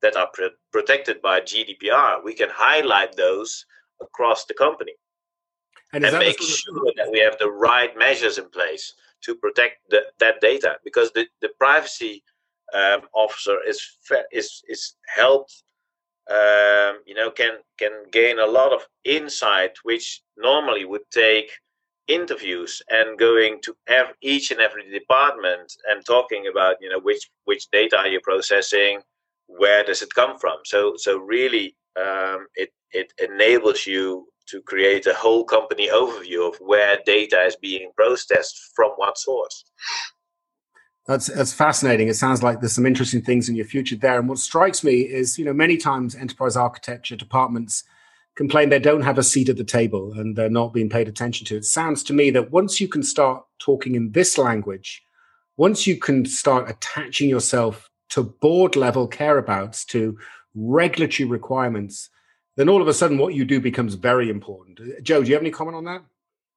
that 0.02 0.16
are 0.16 0.30
protected 0.72 1.22
by 1.22 1.42
GDPR, 1.42 2.24
we 2.24 2.34
can 2.34 2.50
highlight 2.52 3.16
those 3.16 3.66
across 4.02 4.46
the 4.46 4.54
company 4.54 4.94
and, 5.94 6.06
and 6.06 6.18
make 6.18 6.42
sure 6.42 6.92
that 6.96 7.12
we 7.12 7.20
have 7.20 7.38
the 7.40 7.52
right 7.52 7.98
measures 7.98 8.38
in 8.38 8.50
place 8.50 8.94
to 9.22 9.36
protect 9.36 9.78
the, 9.90 10.04
that 10.20 10.42
data 10.42 10.78
because 10.84 11.12
the, 11.12 11.26
the 11.42 11.50
privacy 11.60 12.24
um, 12.74 13.02
officer 13.14 13.58
is 13.68 13.82
is 14.32 14.62
is 14.68 14.96
helped 15.16 15.64
um, 16.30 17.00
you 17.06 17.16
know 17.16 17.30
can 17.32 17.56
can 17.78 17.92
gain 18.12 18.40
a 18.40 18.46
lot 18.46 18.72
of 18.72 18.88
insight 19.04 19.72
which 19.84 20.22
normally 20.38 20.86
would 20.86 21.10
take 21.12 21.52
interviews 22.08 22.82
and 22.90 23.18
going 23.18 23.60
to 23.64 23.76
every, 23.88 24.14
each 24.22 24.52
and 24.52 24.60
every 24.60 24.90
department 24.90 25.72
and 25.90 26.06
talking 26.06 26.48
about 26.48 26.76
you 26.82 26.90
know 26.90 27.00
which 27.00 27.30
which 27.46 27.70
data 27.72 27.98
are 27.98 28.08
you 28.08 28.20
processing 28.22 29.02
where 29.58 29.84
does 29.84 30.02
it 30.02 30.14
come 30.14 30.38
from? 30.38 30.58
So 30.66 30.94
so 30.98 31.18
really 31.18 31.76
um, 32.00 32.48
it 32.56 32.70
it 32.92 33.14
enables 33.22 33.86
you 33.86 34.28
to 34.48 34.62
create 34.62 35.06
a 35.06 35.14
whole 35.14 35.44
company 35.44 35.90
overview 35.90 36.48
of 36.48 36.56
where 36.60 37.00
data 37.06 37.42
is 37.44 37.56
being 37.56 37.92
processed 37.96 38.72
from 38.76 38.92
what 38.98 39.18
source 39.18 39.66
that's 41.08 41.28
that's 41.28 41.54
fascinating. 41.54 42.08
It 42.08 42.16
sounds 42.16 42.44
like 42.44 42.60
there's 42.60 42.74
some 42.74 42.86
interesting 42.86 43.22
things 43.22 43.50
in 43.50 43.56
your 43.56 43.66
future 43.66 43.96
there. 43.96 44.20
And 44.20 44.30
what 44.30 44.38
strikes 44.38 44.84
me 44.84 45.02
is, 45.02 45.38
you 45.38 45.46
know, 45.46 45.54
many 45.54 45.78
times 45.78 46.16
enterprise 46.16 46.56
architecture 46.56 47.16
departments 47.16 47.84
complain 48.36 48.70
they 48.70 48.80
don't 48.80 49.02
have 49.02 49.18
a 49.18 49.24
seat 49.24 49.50
at 49.50 49.58
the 49.58 49.64
table 49.64 50.14
and 50.14 50.36
they're 50.36 50.50
not 50.50 50.74
being 50.74 50.90
paid 50.90 51.08
attention 51.08 51.46
to. 51.48 51.58
It 51.58 51.66
sounds 51.66 52.04
to 52.04 52.14
me 52.14 52.30
that 52.32 52.52
once 52.52 52.80
you 52.80 52.88
can 52.88 53.04
start 53.04 53.44
talking 53.60 53.96
in 53.96 54.12
this 54.12 54.38
language, 54.38 55.04
once 55.58 55.86
you 55.86 55.98
can 55.98 56.26
start 56.26 56.70
attaching 56.70 57.30
yourself 57.30 57.90
to 58.10 58.24
board 58.24 58.76
level 58.76 59.08
careabouts, 59.08 59.84
to 59.86 60.18
regulatory 60.56 61.28
requirements, 61.28 62.10
then 62.56 62.70
all 62.70 62.82
of 62.82 62.88
a 62.88 62.94
sudden 62.94 63.18
what 63.18 63.34
you 63.34 63.46
do 63.46 63.60
becomes 63.60 63.96
very 63.96 64.30
important. 64.30 64.80
Joe, 65.04 65.24
do 65.24 65.30
you 65.30 65.36
have 65.36 65.44
any 65.44 65.52
comment 65.52 65.78
on 65.78 65.86
that? 65.86 66.04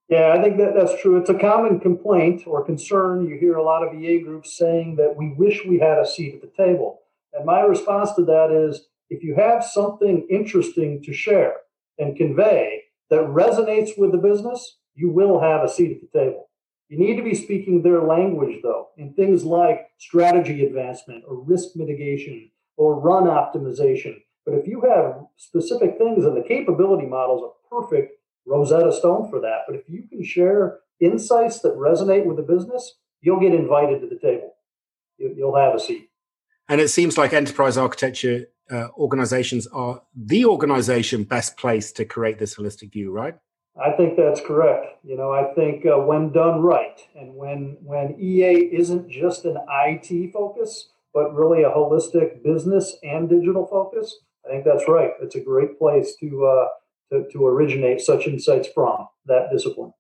Yeah, 0.09 0.35
I 0.37 0.43
think 0.43 0.59
that 0.59 0.75
that's 0.77 1.01
true. 1.01 1.17
It's 1.17 1.31
a 1.31 1.39
common 1.39 1.81
complaint 1.81 2.43
or 2.47 2.65
concern. 2.65 3.27
You 3.27 3.39
hear 3.39 3.57
a 3.57 3.63
lot 3.63 3.87
of 3.87 3.95
EA 3.95 4.21
groups 4.21 4.57
saying 4.57 4.97
that 4.97 5.17
we 5.17 5.33
wish 5.33 5.65
we 5.65 5.79
had 5.79 5.99
a 5.99 6.07
seat 6.07 6.35
at 6.35 6.43
the 6.43 6.63
table. 6.63 7.01
And 7.33 7.47
my 7.47 7.61
response 7.61 8.13
to 8.15 8.25
that 8.27 8.51
is 8.51 8.87
if 9.09 9.23
you 9.23 9.35
have 9.35 9.65
something 9.65 10.27
interesting 10.31 11.03
to 11.05 11.13
share 11.13 11.55
and 11.99 12.17
convey 12.17 12.83
that 13.11 13.21
resonates 13.21 13.97
with 13.97 14.13
the 14.13 14.19
business, 14.19 14.79
you 14.95 15.11
will 15.11 15.41
have 15.41 15.63
a 15.63 15.69
seat 15.69 15.93
at 15.93 16.01
the 16.01 16.19
table. 16.19 16.49
You 16.89 16.99
need 16.99 17.17
to 17.17 17.23
be 17.23 17.35
speaking 17.35 17.83
their 17.83 18.03
language, 18.03 18.61
though, 18.63 18.89
in 18.99 19.15
things 19.15 19.45
like 19.45 19.89
strategy 19.99 20.67
advancement 20.67 21.25
or 21.27 21.41
risk 21.41 21.77
mitigation 21.77 22.51
or 22.77 23.01
run 23.01 23.25
optimization. 23.25 24.17
But 24.45 24.55
if 24.55 24.67
you 24.67 24.83
have 24.83 25.25
specific 25.37 25.97
things 25.99 26.25
and 26.25 26.37
the 26.37 26.47
capability 26.47 27.07
model 27.07 27.37
is 27.39 27.51
a 27.51 27.75
perfect 27.75 28.19
Rosetta 28.47 28.93
Stone 28.93 29.31
for 29.31 29.41
that. 29.41 29.61
But 29.67 29.77
if 29.77 29.89
you 29.89 30.05
can 30.09 30.23
share 30.23 30.81
insights 31.01 31.61
that 31.61 31.75
resonate 31.77 32.27
with 32.27 32.37
the 32.37 32.43
business, 32.43 32.97
you'll 33.21 33.41
get 33.41 33.55
invited 33.55 34.01
to 34.01 34.07
the 34.07 34.19
table. 34.19 34.55
You'll 35.19 35.57
have 35.57 35.75
a 35.75 35.81
seat. 35.81 36.11
And 36.69 36.81
it 36.81 36.89
seems 36.89 37.17
like 37.17 37.33
enterprise 37.33 37.77
architecture 37.77 38.47
uh, 38.71 38.89
organizations 38.97 39.67
are 39.69 40.03
the 40.15 40.45
organization 40.45 41.25
best 41.25 41.57
placed 41.57 41.97
to 41.97 42.05
create 42.05 42.39
this 42.39 42.55
holistic 42.55 42.93
view, 42.93 43.13
right? 43.13 43.37
I 43.83 43.91
think 43.93 44.17
that's 44.17 44.41
correct. 44.41 44.87
You 45.03 45.17
know, 45.17 45.33
I 45.33 45.53
think 45.55 45.85
uh, 45.85 45.99
when 45.99 46.33
done 46.33 46.61
right, 46.61 46.99
and 47.17 47.35
when 47.35 47.77
when 47.83 48.17
EA 48.21 48.71
isn't 48.73 49.11
just 49.11 49.45
an 49.45 49.59
IT 49.69 50.33
focus, 50.33 50.91
but 51.13 51.35
really 51.35 51.65
a 51.65 51.71
holistic 51.71 52.43
business 52.45 52.97
and 53.03 53.29
digital 53.29 53.67
focus, 53.67 54.21
I 54.47 54.51
think 54.51 54.65
that's 54.65 54.89
right. 54.89 55.11
It's 55.23 55.37
a 55.37 55.41
great 55.41 55.79
place 55.79 56.17
to 56.21 56.47
uh, 56.47 56.67
to, 57.11 57.29
to 57.33 57.47
originate 57.47 58.01
such 58.01 58.27
insights 58.27 58.69
from 58.75 59.09
that 59.27 59.51
discipline. 59.51 59.93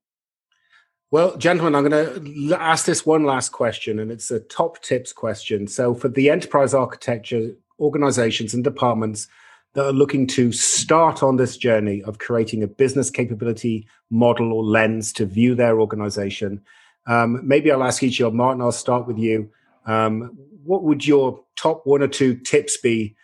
Well, 1.10 1.36
gentlemen, 1.36 1.74
I'm 1.76 1.88
going 1.88 2.48
to 2.50 2.60
ask 2.60 2.86
this 2.86 3.06
one 3.06 3.24
last 3.24 3.50
question, 3.50 4.00
and 4.00 4.10
it's 4.10 4.30
a 4.30 4.40
top 4.40 4.82
tips 4.82 5.12
question. 5.12 5.68
So, 5.68 5.94
for 5.94 6.08
the 6.08 6.28
enterprise 6.28 6.74
architecture 6.74 7.52
organizations 7.78 8.52
and 8.52 8.64
departments 8.64 9.28
that 9.74 9.86
are 9.86 9.92
looking 9.92 10.26
to 10.28 10.50
start 10.52 11.22
on 11.22 11.36
this 11.36 11.56
journey 11.56 12.02
of 12.02 12.18
creating 12.18 12.62
a 12.62 12.66
business 12.66 13.10
capability 13.10 13.86
model 14.10 14.52
or 14.52 14.64
lens 14.64 15.12
to 15.12 15.26
view 15.26 15.54
their 15.54 15.80
organization, 15.80 16.60
um, 17.06 17.40
maybe 17.46 17.70
I'll 17.70 17.84
ask 17.84 18.02
each 18.02 18.20
of 18.20 18.32
you, 18.32 18.36
Martin, 18.36 18.62
I'll 18.62 18.72
start 18.72 19.06
with 19.06 19.18
you. 19.18 19.50
Um, 19.86 20.36
what 20.64 20.82
would 20.82 21.06
your 21.06 21.44
top 21.54 21.86
one 21.86 22.02
or 22.02 22.08
two 22.08 22.36
tips 22.36 22.76
be 22.78 23.14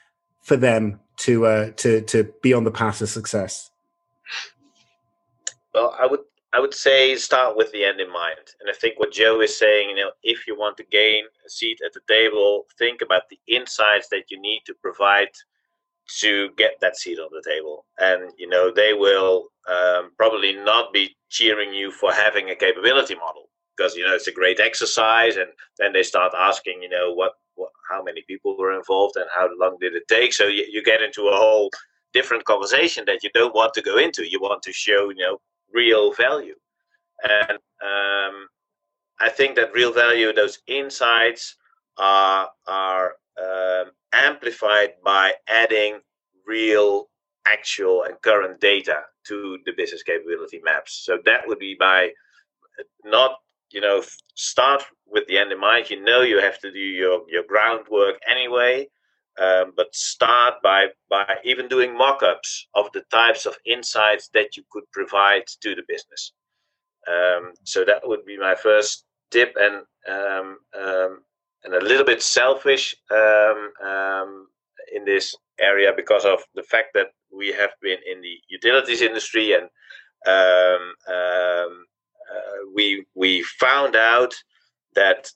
for 0.43 0.57
them 0.57 1.01
to 1.21 1.47
uh, 1.47 1.71
to 1.77 2.01
to 2.03 2.25
be 2.43 2.53
on 2.53 2.65
the 2.65 2.71
path 2.71 2.99
to 2.99 3.07
success? 3.07 3.71
Well, 5.75 5.97
I 5.99 6.07
would 6.07 6.21
I 6.53 6.59
would 6.59 6.75
say 6.75 7.15
start 7.17 7.57
with 7.57 7.71
the 7.73 7.85
end 7.85 8.01
in 8.01 8.13
mind. 8.13 8.55
And 8.61 8.69
I 8.69 8.73
think 8.73 8.99
what 8.99 9.13
Joe 9.13 9.41
is 9.41 9.57
saying, 9.57 9.91
you 9.91 9.97
know, 9.97 10.11
if 10.23 10.47
you 10.47 10.59
want 10.59 10.77
to 10.79 10.85
gain 10.85 11.25
a 11.47 11.51
seat 11.51 11.79
at 11.85 11.93
the 11.93 12.01
table, 12.09 12.67
think 12.77 13.03
about 13.03 13.29
the 13.31 13.39
insights 13.47 14.09
that 14.09 14.25
you 14.31 14.41
need 14.41 14.63
to 14.67 14.75
provide 14.75 15.29
to 16.19 16.51
get 16.57 16.73
that 16.81 16.97
seat 16.97 17.21
on 17.21 17.29
the 17.31 17.49
table. 17.49 17.87
And, 17.99 18.33
you 18.37 18.49
know, 18.49 18.73
they 18.75 18.95
will 18.95 19.51
um, 19.69 20.11
probably 20.17 20.53
not 20.55 20.93
be 20.93 21.17
cheering 21.29 21.73
you 21.73 21.93
for 21.93 22.13
having 22.13 22.51
a 22.51 22.57
capability 22.57 23.15
model 23.15 23.49
because, 23.77 23.95
you 23.95 24.05
know, 24.05 24.15
it's 24.15 24.27
a 24.27 24.33
great 24.33 24.59
exercise. 24.59 25.37
And 25.37 25.51
then 25.79 25.93
they 25.93 26.03
start 26.03 26.33
asking, 26.37 26.83
you 26.83 26.89
know, 26.89 27.13
what, 27.13 27.35
what 27.50 27.50
how 27.91 28.03
many 28.03 28.23
people 28.27 28.57
were 28.57 28.77
involved 28.77 29.17
and 29.17 29.27
how 29.35 29.49
long 29.59 29.77
did 29.81 29.95
it 29.95 30.09
take? 30.09 30.33
So 30.33 30.47
you, 30.47 30.67
you 30.71 30.83
get 30.83 31.03
into 31.03 31.29
a 31.29 31.37
whole 31.37 31.71
different 32.13 32.45
conversation 32.45 33.05
that 33.07 33.23
you 33.23 33.31
don't 33.35 33.55
want 33.55 33.75
to 33.75 33.83
go 33.83 33.99
into. 33.99 34.29
You 34.29 34.41
want 34.41 34.63
to 34.63 34.73
show, 34.73 35.11
you 35.11 35.23
know, 35.25 35.39
real 35.73 36.13
value. 36.13 36.55
And 37.23 37.59
um, 37.83 38.49
I 39.21 39.29
think 39.29 39.57
that 39.57 39.73
real 39.73 39.93
value, 39.93 40.33
those 40.33 40.59
insights, 40.67 41.57
are 41.99 42.49
are 42.67 43.15
um, 43.39 43.91
amplified 44.13 44.91
by 45.05 45.35
adding 45.49 46.01
real, 46.47 47.09
actual, 47.47 48.05
and 48.05 48.15
current 48.23 48.61
data 48.61 49.03
to 49.27 49.59
the 49.67 49.73
business 49.77 50.03
capability 50.03 50.61
maps. 50.65 51.03
So 51.05 51.19
that 51.27 51.47
would 51.47 51.59
be 51.59 51.77
by 51.79 52.11
not 53.05 53.33
you 53.73 53.81
know, 53.81 54.03
start 54.35 54.83
with 55.07 55.27
the 55.27 55.39
end 55.39 55.53
in 55.53 55.61
mind. 55.61 55.91
You 55.91 56.03
know, 56.03 56.23
you 56.23 56.41
have 56.41 56.59
to 56.61 56.73
do 56.73 56.79
your, 56.79 57.23
your 57.29 57.45
groundwork 57.47 58.17
anyway. 58.29 58.89
Um, 59.41 59.73
but 59.77 59.95
start 59.95 60.55
by 60.63 60.89
by 61.09 61.25
even 61.45 61.69
doing 61.69 61.97
mock-ups 61.97 62.67
of 62.75 62.91
the 62.93 63.03
types 63.11 63.47
of 63.47 63.57
insights 63.65 64.29
that 64.35 64.57
you 64.57 64.65
could 64.71 64.83
provide 64.93 65.45
to 65.63 65.75
the 65.75 65.83
business. 65.89 66.33
Um, 67.09 67.53
so 67.65 67.85
that 67.85 68.07
would 68.07 68.25
be 68.27 68.37
my 68.37 68.55
first 68.55 69.07
tip, 69.31 69.57
and 69.59 69.85
um, 70.09 70.59
um 70.79 71.21
and 71.65 71.75
a 71.75 71.81
little 71.81 72.05
bit 72.05 72.23
selfish 72.23 72.95
um, 73.11 73.73
um, 73.85 74.49
in 74.95 75.05
this 75.05 75.35
area 75.61 75.93
because 75.95 76.25
of 76.25 76.41
the 76.55 76.63
fact 76.63 76.89
that 76.95 77.09
we 77.35 77.53
have 77.53 77.71
been 77.81 77.99
in 78.11 78.21
the 78.21 78.35
utilities 78.49 79.01
industry 79.01 79.53
and 79.53 79.69
uh, 80.27 80.71
Uh, 82.31 82.71
we 82.75 83.05
we 83.15 83.43
found 83.43 83.97
out 83.97 84.35
that 84.95 85.31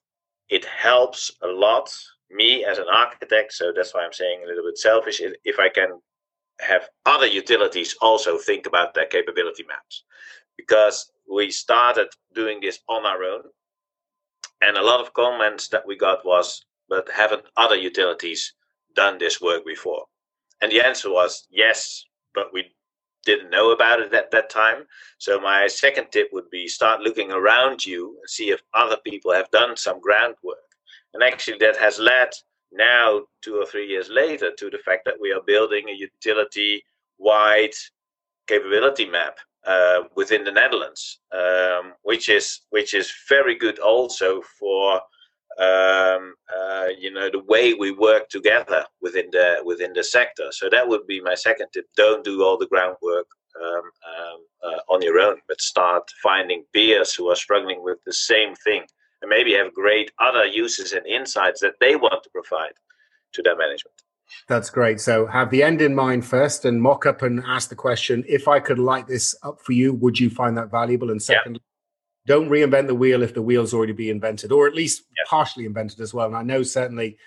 it 0.48 0.64
helps 0.64 1.30
a 1.42 1.46
lot 1.48 1.92
me 2.30 2.64
as 2.64 2.78
an 2.78 2.86
architect, 2.92 3.52
so 3.52 3.72
that's 3.74 3.94
why 3.94 4.04
I'm 4.04 4.12
saying 4.12 4.42
a 4.42 4.46
little 4.46 4.64
bit 4.64 4.78
selfish, 4.78 5.20
if 5.44 5.58
I 5.58 5.68
can 5.68 6.00
have 6.60 6.88
other 7.06 7.26
utilities 7.26 7.96
also 8.00 8.38
think 8.38 8.66
about 8.66 8.94
their 8.94 9.06
capability 9.06 9.64
maps. 9.66 10.04
Because 10.56 11.10
we 11.32 11.50
started 11.50 12.08
doing 12.34 12.60
this 12.60 12.80
on 12.88 13.06
our 13.06 13.24
own, 13.24 13.42
and 14.60 14.76
a 14.76 14.82
lot 14.82 15.00
of 15.00 15.12
comments 15.12 15.68
that 15.68 15.86
we 15.86 15.96
got 15.96 16.24
was, 16.24 16.64
but 16.88 17.08
haven't 17.10 17.44
other 17.56 17.76
utilities 17.76 18.54
done 18.94 19.18
this 19.18 19.40
work 19.40 19.64
before? 19.66 20.04
And 20.60 20.70
the 20.70 20.80
answer 20.80 21.10
was 21.10 21.46
yes, 21.50 22.04
but 22.34 22.52
we 22.52 22.72
didn't 23.24 23.50
know 23.50 23.72
about 23.72 24.00
it 24.00 24.14
at 24.14 24.30
that 24.30 24.50
time. 24.50 24.84
So 25.18 25.40
my 25.40 25.66
second 25.66 26.08
tip 26.10 26.28
would 26.32 26.50
be 26.50 26.68
start 26.68 27.00
looking 27.00 27.32
around 27.32 27.84
you 27.84 28.16
and 28.20 28.28
see 28.28 28.50
if 28.50 28.62
other 28.72 28.96
people 29.04 29.32
have 29.32 29.50
done 29.50 29.76
some 29.76 30.00
groundwork. 30.00 30.58
And 31.12 31.22
actually, 31.22 31.58
that 31.58 31.76
has 31.76 31.98
led 31.98 32.30
now, 32.72 33.22
two 33.40 33.56
or 33.56 33.66
three 33.66 33.86
years 33.86 34.08
later, 34.10 34.50
to 34.58 34.70
the 34.70 34.78
fact 34.78 35.04
that 35.04 35.20
we 35.20 35.32
are 35.32 35.42
building 35.46 35.88
a 35.88 35.92
utility 35.92 36.84
wide 37.18 37.74
capability 38.46 39.06
map 39.06 39.38
uh, 39.64 40.02
within 40.14 40.44
the 40.44 40.50
Netherlands, 40.50 41.20
um, 41.32 41.94
which 42.02 42.28
is 42.28 42.60
which 42.70 42.94
is 42.94 43.12
very 43.28 43.54
good 43.54 43.78
also 43.78 44.42
for 44.58 45.00
um, 45.58 46.34
uh, 46.54 46.88
you 46.98 47.10
know 47.12 47.30
the 47.30 47.42
way 47.46 47.74
we 47.74 47.92
work 47.92 48.28
together 48.28 48.84
within 49.00 49.28
the 49.32 49.56
within 49.64 49.92
the 49.92 50.04
sector. 50.04 50.48
So 50.50 50.68
that 50.70 50.88
would 50.88 51.06
be 51.06 51.20
my 51.20 51.34
second 51.34 51.68
tip: 51.72 51.86
don't 51.96 52.24
do 52.24 52.42
all 52.42 52.58
the 52.58 52.66
groundwork 52.66 53.26
um, 53.62 53.74
um, 53.74 54.38
uh, 54.64 54.92
on 54.94 55.02
your 55.02 55.18
own, 55.18 55.36
but 55.48 55.60
start 55.60 56.04
finding 56.22 56.64
peers 56.72 57.14
who 57.14 57.30
are 57.30 57.36
struggling 57.36 57.82
with 57.82 57.98
the 58.04 58.12
same 58.12 58.54
thing 58.56 58.84
and 59.22 59.28
maybe 59.28 59.54
have 59.54 59.72
great 59.72 60.10
other 60.18 60.44
uses 60.44 60.92
and 60.92 61.06
insights 61.06 61.60
that 61.60 61.74
they 61.80 61.96
want 61.96 62.22
to 62.22 62.30
provide 62.30 62.74
to 63.32 63.42
their 63.42 63.56
management. 63.56 63.94
That's 64.48 64.70
great. 64.70 65.00
So 65.00 65.26
have 65.26 65.50
the 65.50 65.62
end 65.62 65.80
in 65.80 65.94
mind 65.94 66.26
first 66.26 66.64
and 66.64 66.80
mock 66.80 67.06
up 67.06 67.22
and 67.22 67.42
ask 67.46 67.68
the 67.68 67.76
question 67.76 68.24
if 68.28 68.48
I 68.48 68.60
could 68.60 68.78
light 68.78 69.06
this 69.06 69.34
up 69.42 69.60
for 69.60 69.72
you, 69.72 69.94
would 69.94 70.18
you 70.18 70.30
find 70.30 70.56
that 70.58 70.70
valuable? 70.70 71.10
And 71.10 71.22
second, 71.22 71.54
yeah. 71.54 71.60
Don't 72.26 72.48
reinvent 72.48 72.86
the 72.86 72.94
wheel 72.94 73.22
if 73.22 73.34
the 73.34 73.42
wheel's 73.42 73.74
already 73.74 73.92
be 73.92 74.10
invented 74.10 74.52
or 74.52 74.66
at 74.66 74.74
least 74.74 75.02
yeah. 75.16 75.24
partially 75.28 75.66
invented 75.66 76.00
as 76.00 76.14
well. 76.14 76.26
And 76.26 76.36
I 76.36 76.42
know 76.42 76.62
certainly 76.62 77.18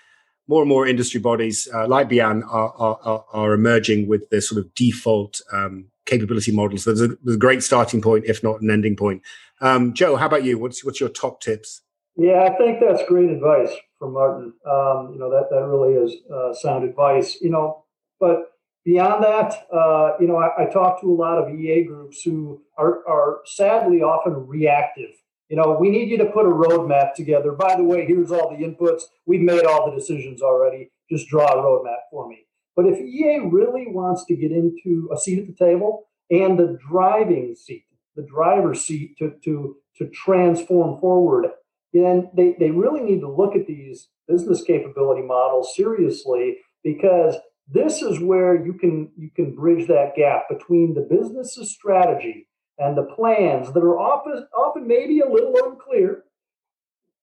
more 0.48 0.62
and 0.62 0.68
more 0.68 0.86
industry 0.86 1.20
bodies 1.20 1.68
uh, 1.72 1.86
like 1.86 2.08
BIAN 2.08 2.42
are, 2.44 2.72
are, 2.76 3.24
are, 3.32 3.52
emerging 3.52 4.08
with 4.08 4.28
their 4.30 4.40
sort 4.40 4.58
of 4.58 4.74
default 4.74 5.40
um, 5.52 5.86
capability 6.06 6.52
models. 6.52 6.84
There's 6.84 7.02
a, 7.02 7.08
there's 7.22 7.36
a, 7.36 7.38
great 7.38 7.62
starting 7.62 8.00
point, 8.00 8.24
if 8.26 8.42
not 8.42 8.62
an 8.62 8.70
ending 8.70 8.96
point. 8.96 9.22
Um, 9.60 9.92
Joe, 9.92 10.16
how 10.16 10.26
about 10.26 10.44
you? 10.44 10.58
What's, 10.58 10.84
what's 10.84 11.00
your 11.00 11.10
top 11.10 11.42
tips? 11.42 11.82
Yeah, 12.16 12.48
I 12.50 12.56
think 12.56 12.80
that's 12.80 13.06
great 13.06 13.30
advice 13.30 13.70
from 13.98 14.14
Martin. 14.14 14.52
Um, 14.66 15.10
you 15.12 15.20
know 15.20 15.30
that 15.30 15.50
that 15.50 15.64
really 15.64 15.94
is 15.94 16.16
uh, 16.34 16.52
sound 16.52 16.84
advice. 16.84 17.40
You 17.40 17.50
know, 17.50 17.84
but 18.18 18.57
beyond 18.84 19.22
that, 19.24 19.66
uh, 19.72 20.12
you 20.20 20.26
know, 20.26 20.36
I, 20.36 20.62
I, 20.62 20.66
talk 20.66 21.00
to 21.00 21.10
a 21.10 21.14
lot 21.14 21.38
of 21.38 21.54
EA 21.54 21.84
groups 21.84 22.22
who 22.22 22.62
are 22.76 23.06
are 23.08 23.40
sadly 23.44 24.02
often 24.02 24.46
reactive. 24.46 25.10
You 25.48 25.56
know, 25.56 25.76
we 25.80 25.90
need 25.90 26.10
you 26.10 26.18
to 26.18 26.26
put 26.26 26.46
a 26.46 26.50
roadmap 26.50 27.14
together. 27.14 27.52
By 27.52 27.76
the 27.76 27.84
way, 27.84 28.04
here's 28.06 28.30
all 28.30 28.50
the 28.50 28.64
inputs. 28.64 29.02
We've 29.26 29.40
made 29.40 29.64
all 29.64 29.90
the 29.90 29.96
decisions 29.96 30.42
already. 30.42 30.90
Just 31.10 31.28
draw 31.28 31.46
a 31.46 31.62
roadmap 31.62 32.00
for 32.10 32.28
me. 32.28 32.46
But 32.76 32.86
if 32.86 32.98
EA 32.98 33.48
really 33.50 33.86
wants 33.88 34.24
to 34.26 34.36
get 34.36 34.52
into 34.52 35.08
a 35.12 35.18
seat 35.18 35.38
at 35.38 35.46
the 35.46 35.54
table 35.54 36.04
and 36.30 36.58
the 36.58 36.78
driving 36.90 37.56
seat, 37.56 37.86
the 38.14 38.26
driver's 38.26 38.82
seat 38.82 39.16
to 39.18 39.34
to 39.44 39.76
to 39.96 40.08
transform 40.10 41.00
forward 41.00 41.46
then 41.92 42.30
they, 42.34 42.54
they 42.58 42.70
really 42.70 43.00
need 43.00 43.20
to 43.20 43.30
look 43.30 43.56
at 43.56 43.66
these 43.66 44.08
business 44.26 44.62
capability 44.62 45.22
models 45.22 45.74
seriously 45.74 46.58
because 46.84 47.34
this 47.70 48.02
is 48.02 48.20
where 48.20 48.64
you 48.64 48.72
can 48.72 49.10
you 49.16 49.30
can 49.34 49.54
bridge 49.54 49.86
that 49.88 50.14
gap 50.16 50.48
between 50.48 50.94
the 50.94 51.06
business's 51.08 51.72
strategy 51.72 52.48
and 52.78 52.96
the 52.96 53.02
plans 53.02 53.72
that 53.72 53.82
are 53.82 53.98
often 53.98 54.46
often 54.56 54.86
maybe 54.86 55.20
a 55.20 55.28
little 55.28 55.54
unclear 55.64 56.24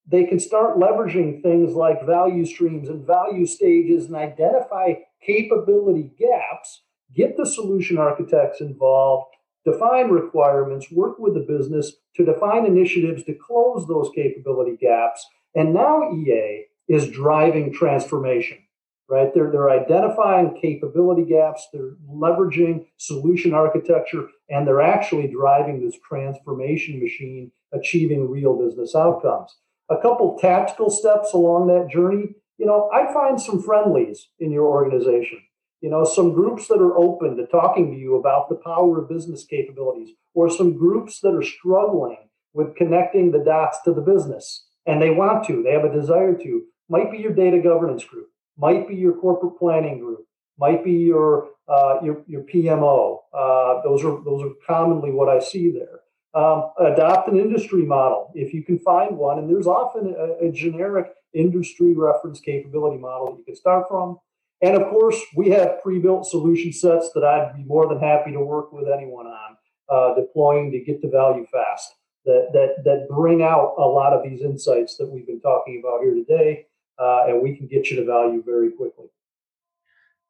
they 0.08 0.24
can 0.24 0.40
start 0.40 0.78
leveraging 0.78 1.42
things 1.42 1.74
like 1.74 2.06
value 2.06 2.46
streams 2.46 2.90
and 2.90 3.08
value 3.08 3.46
stages 3.46 4.06
and 4.06 4.16
identify 4.16 4.94
capability 5.26 6.12
gaps 6.20 6.84
get 7.16 7.36
the 7.38 7.46
solution 7.46 7.98
architects 7.98 8.62
involved 8.62 9.36
define 9.66 10.10
requirements, 10.10 10.92
work 10.92 11.18
with 11.20 11.34
the 11.34 11.40
business 11.40 11.94
to 12.16 12.24
define 12.24 12.66
initiatives 12.66 13.24
to 13.24 13.34
close 13.34 13.86
those 13.88 14.12
capability 14.16 14.78
gaps. 14.80 15.26
And 15.56 15.74
now 15.74 16.12
EA 16.14 16.66
is 16.88 17.10
driving 17.10 17.74
transformation, 17.74 18.60
right? 19.10 19.34
They're, 19.34 19.52
they're 19.52 19.70
identifying 19.70 20.58
capability 20.62 21.26
gaps, 21.26 21.68
they're 21.72 21.96
leveraging 22.10 22.86
solution 22.98 23.54
architecture, 23.54 24.28
and 24.50 24.68
they're 24.68 24.82
actually 24.82 25.28
driving 25.28 25.84
this 25.84 25.98
transformation 26.08 27.00
machine, 27.00 27.52
achieving 27.74 28.30
real 28.30 28.58
business 28.58 28.96
outcomes. 28.96 29.56
A 29.90 29.98
couple 29.98 30.38
tactical 30.40 30.90
steps 30.90 31.34
along 31.34 31.68
that 31.68 31.92
journey. 31.92 32.36
You 32.58 32.66
know, 32.66 32.90
I 32.94 33.14
find 33.14 33.40
some 33.40 33.62
friendlies 33.62 34.30
in 34.40 34.52
your 34.52 34.66
organization 34.66 35.40
you 35.86 35.92
know 35.92 36.04
some 36.04 36.34
groups 36.34 36.68
that 36.68 36.82
are 36.82 36.98
open 36.98 37.38
to 37.38 37.46
talking 37.46 37.92
to 37.92 37.98
you 37.98 38.16
about 38.16 38.50
the 38.50 38.56
power 38.56 39.00
of 39.00 39.08
business 39.08 39.46
capabilities 39.46 40.10
or 40.34 40.50
some 40.50 40.76
groups 40.76 41.20
that 41.20 41.36
are 41.36 41.44
struggling 41.44 42.30
with 42.54 42.76
connecting 42.76 43.32
the 43.32 43.44
dots 43.44 43.78
to 43.84 43.94
the 43.94 44.02
business 44.02 44.66
and 44.88 45.00
they 45.00 45.12
want 45.12 45.46
to 45.46 45.62
they 45.62 45.72
have 45.72 45.84
a 45.84 45.94
desire 45.94 46.34
to 46.34 46.64
might 46.90 47.12
be 47.12 47.20
your 47.20 47.34
data 47.34 47.60
governance 47.60 48.04
group 48.04 48.30
might 48.58 48.88
be 48.88 48.96
your 48.96 49.14
corporate 49.14 49.58
planning 49.58 50.00
group 50.00 50.26
might 50.58 50.84
be 50.84 50.94
your 50.94 51.50
uh, 51.68 52.00
your, 52.04 52.24
your 52.28 52.42
pmo 52.44 53.20
uh, 53.34 53.82
those 53.84 54.04
are 54.04 54.24
those 54.24 54.44
are 54.44 54.54
commonly 54.66 55.12
what 55.12 55.30
i 55.30 55.40
see 55.40 55.72
there. 55.72 56.02
Um, 56.36 56.72
adopt 56.78 57.30
an 57.30 57.40
industry 57.40 57.84
model. 57.84 58.30
If 58.36 58.54
you 58.54 58.62
can 58.62 58.78
find 58.80 59.18
one 59.18 59.40
and 59.40 59.50
there's 59.50 59.68
often 59.68 60.14
a, 60.20 60.48
a 60.48 60.52
generic 60.52 61.08
industry 61.34 61.94
reference 61.94 62.42
capability 62.42 62.98
model 62.98 63.28
that 63.28 63.38
you 63.38 63.46
can 63.46 63.56
start 63.56 63.86
from. 63.88 64.18
And 64.62 64.76
of 64.76 64.90
course, 64.90 65.18
we 65.36 65.50
have 65.52 65.82
pre-built 65.82 66.26
solution 66.26 66.74
sets 66.74 67.10
that 67.14 67.24
I'd 67.24 67.56
be 67.56 67.64
more 67.64 67.88
than 67.88 68.00
happy 68.00 68.34
to 68.34 68.42
work 68.42 68.74
with 68.74 68.88
anyone 68.90 69.28
on 69.28 69.58
uh, 69.90 70.16
deploying 70.16 70.72
to 70.72 70.80
get 70.80 71.02
to 71.04 71.10
value 71.10 71.46
fast. 71.52 71.96
That 72.26 72.50
that 72.54 72.84
that 72.84 73.08
bring 73.10 73.42
out 73.44 73.76
a 73.78 73.86
lot 73.86 74.12
of 74.12 74.24
these 74.24 74.42
insights 74.42 74.98
that 74.98 75.08
we've 75.10 75.28
been 75.28 75.42
talking 75.42 75.82
about 75.82 76.02
here 76.02 76.16
today, 76.16 76.66
uh, 77.00 77.26
and 77.28 77.42
we 77.42 77.56
can 77.56 77.68
get 77.68 77.90
you 77.90 77.98
to 77.98 78.06
value 78.06 78.44
very 78.46 78.72
quickly. 78.72 79.06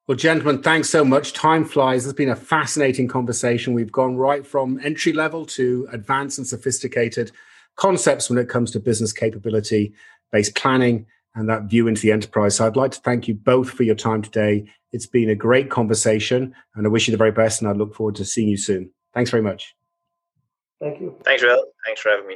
Well, 0.07 0.17
gentlemen, 0.17 0.61
thanks 0.61 0.89
so 0.89 1.03
much. 1.03 1.33
Time 1.33 1.65
flies. 1.65 2.05
It's 2.05 2.13
been 2.13 2.29
a 2.29 2.35
fascinating 2.35 3.07
conversation. 3.07 3.73
We've 3.73 3.91
gone 3.91 4.17
right 4.17 4.45
from 4.45 4.79
entry 4.83 5.13
level 5.13 5.45
to 5.47 5.87
advanced 5.91 6.37
and 6.37 6.45
sophisticated 6.45 7.31
concepts 7.75 8.29
when 8.29 8.37
it 8.37 8.47
comes 8.47 8.71
to 8.71 8.79
business 8.79 9.11
capability 9.11 9.93
based 10.31 10.55
planning 10.55 11.07
and 11.33 11.49
that 11.49 11.63
view 11.63 11.87
into 11.87 12.01
the 12.01 12.11
enterprise. 12.11 12.55
So 12.55 12.65
I'd 12.65 12.75
like 12.75 12.91
to 12.91 12.99
thank 12.99 13.27
you 13.27 13.33
both 13.33 13.69
for 13.69 13.83
your 13.83 13.95
time 13.95 14.21
today. 14.21 14.65
It's 14.91 15.07
been 15.07 15.29
a 15.29 15.35
great 15.35 15.69
conversation, 15.69 16.55
and 16.75 16.85
I 16.85 16.89
wish 16.89 17.07
you 17.07 17.11
the 17.11 17.17
very 17.17 17.31
best. 17.31 17.61
And 17.61 17.69
I 17.69 17.73
look 17.73 17.93
forward 17.95 18.15
to 18.15 18.25
seeing 18.25 18.47
you 18.47 18.57
soon. 18.57 18.91
Thanks 19.13 19.31
very 19.31 19.43
much. 19.43 19.75
Thank 20.79 21.01
you. 21.01 21.15
Thanks, 21.25 21.43
Will. 21.43 21.65
Thanks 21.85 22.01
for 22.01 22.09
having 22.09 22.27
me. 22.27 22.35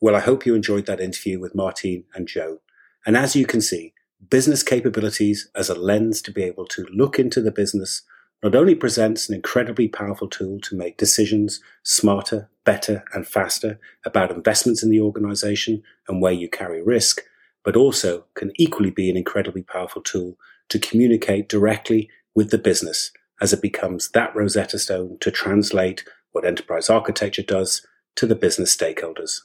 Well, 0.00 0.14
I 0.14 0.20
hope 0.20 0.44
you 0.44 0.54
enjoyed 0.54 0.86
that 0.86 1.00
interview 1.00 1.40
with 1.40 1.54
Martine 1.54 2.04
and 2.14 2.28
Joe. 2.28 2.60
And 3.06 3.16
as 3.16 3.34
you 3.34 3.46
can 3.46 3.60
see, 3.62 3.94
business 4.28 4.62
capabilities 4.62 5.48
as 5.54 5.70
a 5.70 5.74
lens 5.74 6.20
to 6.22 6.32
be 6.32 6.42
able 6.42 6.66
to 6.66 6.86
look 6.92 7.18
into 7.18 7.40
the 7.40 7.50
business 7.50 8.02
not 8.42 8.54
only 8.54 8.74
presents 8.74 9.28
an 9.28 9.34
incredibly 9.34 9.88
powerful 9.88 10.28
tool 10.28 10.60
to 10.60 10.76
make 10.76 10.98
decisions 10.98 11.60
smarter, 11.82 12.50
better, 12.64 13.02
and 13.14 13.26
faster 13.26 13.80
about 14.04 14.30
investments 14.30 14.82
in 14.82 14.90
the 14.90 15.00
organization 15.00 15.82
and 16.08 16.20
where 16.20 16.32
you 16.32 16.48
carry 16.48 16.82
risk, 16.82 17.22
but 17.64 17.76
also 17.76 18.26
can 18.34 18.52
equally 18.56 18.90
be 18.90 19.08
an 19.08 19.16
incredibly 19.16 19.62
powerful 19.62 20.02
tool 20.02 20.36
to 20.68 20.78
communicate 20.78 21.48
directly 21.48 22.10
with 22.34 22.50
the 22.50 22.58
business 22.58 23.10
as 23.40 23.52
it 23.52 23.62
becomes 23.62 24.10
that 24.10 24.34
Rosetta 24.36 24.78
Stone 24.78 25.18
to 25.20 25.30
translate 25.30 26.04
what 26.32 26.44
enterprise 26.44 26.90
architecture 26.90 27.42
does 27.42 27.86
to 28.16 28.26
the 28.26 28.34
business 28.34 28.76
stakeholders. 28.76 29.40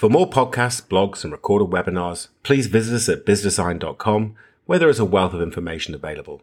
For 0.00 0.08
more 0.08 0.30
podcasts, 0.30 0.80
blogs, 0.80 1.24
and 1.24 1.30
recorded 1.30 1.68
webinars, 1.68 2.28
please 2.42 2.68
visit 2.68 2.94
us 2.94 3.08
at 3.10 3.26
bizzdesign.com, 3.26 4.34
where 4.64 4.78
there 4.78 4.88
is 4.88 4.98
a 4.98 5.04
wealth 5.04 5.34
of 5.34 5.42
information 5.42 5.94
available. 5.94 6.40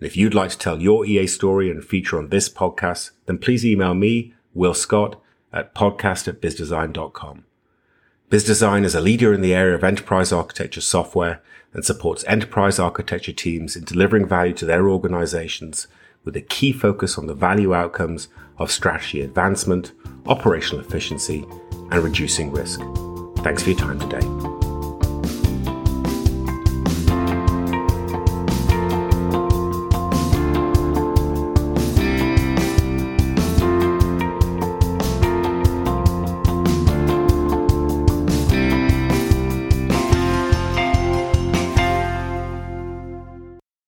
And 0.00 0.08
if 0.08 0.16
you'd 0.16 0.34
like 0.34 0.50
to 0.50 0.58
tell 0.58 0.82
your 0.82 1.06
EA 1.06 1.28
story 1.28 1.70
and 1.70 1.84
feature 1.84 2.18
on 2.18 2.30
this 2.30 2.48
podcast, 2.48 3.12
then 3.26 3.38
please 3.38 3.64
email 3.64 3.94
me, 3.94 4.34
Will 4.54 4.74
Scott, 4.74 5.22
at 5.52 5.72
podcast 5.72 6.26
at 6.26 6.40
bizzdesign.com. 6.40 7.44
Bizzdesign 8.28 8.82
is 8.82 8.96
a 8.96 9.00
leader 9.00 9.32
in 9.32 9.40
the 9.40 9.54
area 9.54 9.76
of 9.76 9.84
enterprise 9.84 10.32
architecture 10.32 10.80
software 10.80 11.40
and 11.72 11.84
supports 11.84 12.24
enterprise 12.26 12.80
architecture 12.80 13.32
teams 13.32 13.76
in 13.76 13.84
delivering 13.84 14.26
value 14.26 14.54
to 14.54 14.66
their 14.66 14.88
organizations 14.88 15.86
with 16.24 16.34
a 16.34 16.40
key 16.40 16.72
focus 16.72 17.16
on 17.16 17.28
the 17.28 17.34
value 17.34 17.72
outcomes 17.72 18.26
of 18.58 18.70
strategy 18.70 19.20
advancement, 19.22 19.92
operational 20.26 20.84
efficiency, 20.84 21.46
and 21.90 21.94
reducing 21.94 22.50
risk. 22.50 22.80
Thanks 23.38 23.62
for 23.62 23.70
your 23.70 23.78
time 23.78 23.98
today. 23.98 24.55